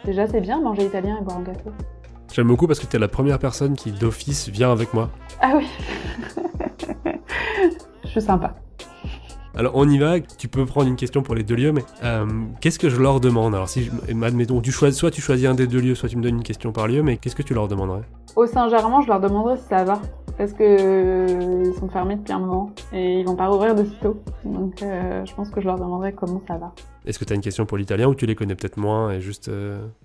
Déjà 0.05 0.29
c'est 0.29 0.41
bien 0.41 0.61
manger 0.61 0.85
italien 0.87 1.19
et 1.21 1.25
boire 1.25 1.39
un 1.39 1.45
café. 1.45 1.71
J'aime 2.33 2.47
beaucoup 2.47 2.67
parce 2.67 2.79
que 2.79 2.87
tu 2.87 2.97
es 2.97 2.99
la 2.99 3.09
première 3.09 3.39
personne 3.39 3.75
qui 3.75 3.91
d'office 3.91 4.49
vient 4.49 4.71
avec 4.71 4.95
moi. 4.95 5.11
Ah 5.41 5.55
oui. 5.57 5.67
je 8.05 8.09
suis 8.09 8.21
sympa. 8.23 8.55
Alors 9.57 9.73
on 9.75 9.89
y 9.89 9.99
va, 9.99 10.21
tu 10.21 10.47
peux 10.47 10.65
prendre 10.65 10.87
une 10.87 10.97
question 10.97 11.23
pour 11.23 11.35
les 11.35 11.43
deux 11.43 11.57
lieux, 11.57 11.73
mais 11.73 11.85
euh, 12.05 12.27
qu'est-ce 12.61 12.79
que 12.79 12.89
je 12.89 13.01
leur 13.01 13.19
demande? 13.19 13.53
Alors 13.55 13.69
si, 13.69 13.83
je, 13.85 13.91
admettons, 14.25 14.61
tu 14.61 14.71
choisis, 14.71 14.99
soit 14.99 15.11
tu 15.11 15.21
choisis 15.21 15.49
un 15.49 15.55
des 15.55 15.67
deux 15.67 15.81
lieux, 15.81 15.97
soit 15.97 16.09
tu 16.09 16.17
me 16.17 16.23
donnes 16.23 16.37
une 16.37 16.43
question 16.45 16.71
par 16.71 16.87
lieu, 16.87 17.03
mais 17.03 17.17
qu'est-ce 17.17 17.35
que 17.35 17.43
tu 17.43 17.53
leur 17.53 17.67
demanderais? 17.67 18.03
Au 18.37 18.47
Saint-Germain, 18.47 19.01
je 19.03 19.09
leur 19.09 19.19
demanderais 19.19 19.57
si 19.57 19.65
ça 19.65 19.83
va, 19.83 20.01
parce 20.39 20.53
que 20.53 20.63
euh, 20.63 21.65
ils 21.67 21.79
sont 21.81 21.89
fermés 21.89 22.15
depuis 22.15 22.33
un 22.33 22.39
moment 22.39 22.71
et 22.93 23.19
ils 23.19 23.27
vont 23.27 23.35
pas 23.35 23.49
rouvrir 23.49 23.75
de 23.75 23.85
sitôt. 23.85 24.23
Donc 24.45 24.83
euh, 24.83 25.25
je 25.27 25.35
pense 25.35 25.51
que 25.51 25.61
je 25.61 25.67
leur 25.67 25.79
demanderais 25.79 26.13
comment 26.13 26.41
ça 26.47 26.57
va. 26.57 26.73
Est-ce 27.05 27.19
que 27.19 27.25
tu 27.25 27.33
as 27.33 27.37
une 27.37 27.43
question 27.43 27.67
pour 27.67 27.77
l'italien 27.77 28.07
ou 28.07 28.15
tu 28.15 28.27
les 28.27 28.37
connais 28.37 28.55
peut-être 28.55 28.77
moins 28.77 29.11
et 29.11 29.21
juste 29.21 29.51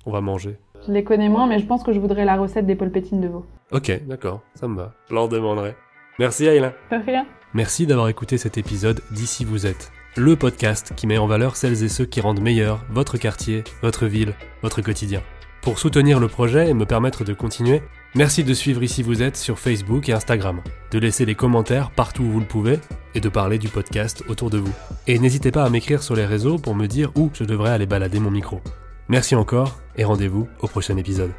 on 0.08 0.12
va 0.12 0.22
manger? 0.22 0.58
Je 0.88 0.92
les 0.92 1.04
connais 1.04 1.30
moins, 1.30 1.48
mais 1.48 1.60
je 1.60 1.66
pense 1.66 1.84
que 1.84 1.92
je 1.94 2.00
voudrais 2.00 2.26
la 2.26 2.38
recette 2.38 2.66
des 2.66 2.76
polpétines 2.76 3.22
de 3.22 3.28
veau. 3.28 3.46
Ok, 3.72 3.92
d'accord, 4.08 4.42
ça 4.54 4.68
me 4.68 4.76
va. 4.76 4.94
Je 5.10 5.14
leur 5.14 5.28
demanderai. 5.28 5.76
Merci 6.20 6.46
Ayla. 6.46 6.74
De 6.92 6.98
rien. 7.06 7.26
Merci 7.54 7.88
d'avoir 7.88 8.10
écouté 8.10 8.38
cet 8.38 8.58
épisode 8.58 9.02
d'Ici 9.12 9.46
vous 9.46 9.66
êtes, 9.66 9.92
le 10.16 10.36
podcast 10.36 10.94
qui 10.96 11.08
met 11.08 11.18
en 11.18 11.28
valeur 11.28 11.56
celles 11.56 11.84
et 11.84 11.90
ceux 11.90 12.06
qui 12.06 12.22
rendent 12.22 12.42
meilleur 12.42 12.84
votre 12.90 13.18
quartier, 13.18 13.64
votre 13.82 14.06
ville, 14.06 14.34
votre 14.62 14.82
quotidien. 14.82 15.22
Pour 15.62 15.80
soutenir 15.80 16.20
le 16.20 16.28
projet 16.28 16.70
et 16.70 16.74
me 16.74 16.86
permettre 16.86 17.24
de 17.24 17.34
continuer, 17.34 17.82
merci 18.14 18.44
de 18.44 18.54
suivre 18.54 18.84
Ici 18.84 19.02
vous 19.02 19.24
êtes 19.24 19.36
sur 19.36 19.58
Facebook 19.58 20.10
et 20.10 20.14
Instagram, 20.14 20.62
de 20.92 21.00
laisser 21.00 21.26
des 21.26 21.34
commentaires 21.34 21.90
partout 21.92 22.24
où 22.24 22.30
vous 22.30 22.40
le 22.40 22.46
pouvez 22.46 22.80
et 23.16 23.20
de 23.20 23.30
parler 23.30 23.58
du 23.58 23.68
podcast 23.70 24.24
autour 24.30 24.50
de 24.52 24.60
vous. 24.60 24.74
Et 25.08 25.18
n'hésitez 25.18 25.52
pas 25.52 25.64
à 25.64 25.70
m'écrire 25.70 26.04
sur 26.04 26.16
les 26.16 26.26
réseaux 26.26 26.58
pour 26.58 26.76
me 26.76 26.86
dire 26.86 27.12
où 27.16 27.32
je 27.34 27.44
devrais 27.44 27.72
aller 27.72 27.88
balader 27.88 28.20
mon 28.20 28.32
micro. 28.32 28.62
Merci 29.08 29.36
encore 29.36 29.80
et 29.96 30.04
rendez-vous 30.04 30.48
au 30.62 30.68
prochain 30.68 30.98
épisode. 30.98 31.32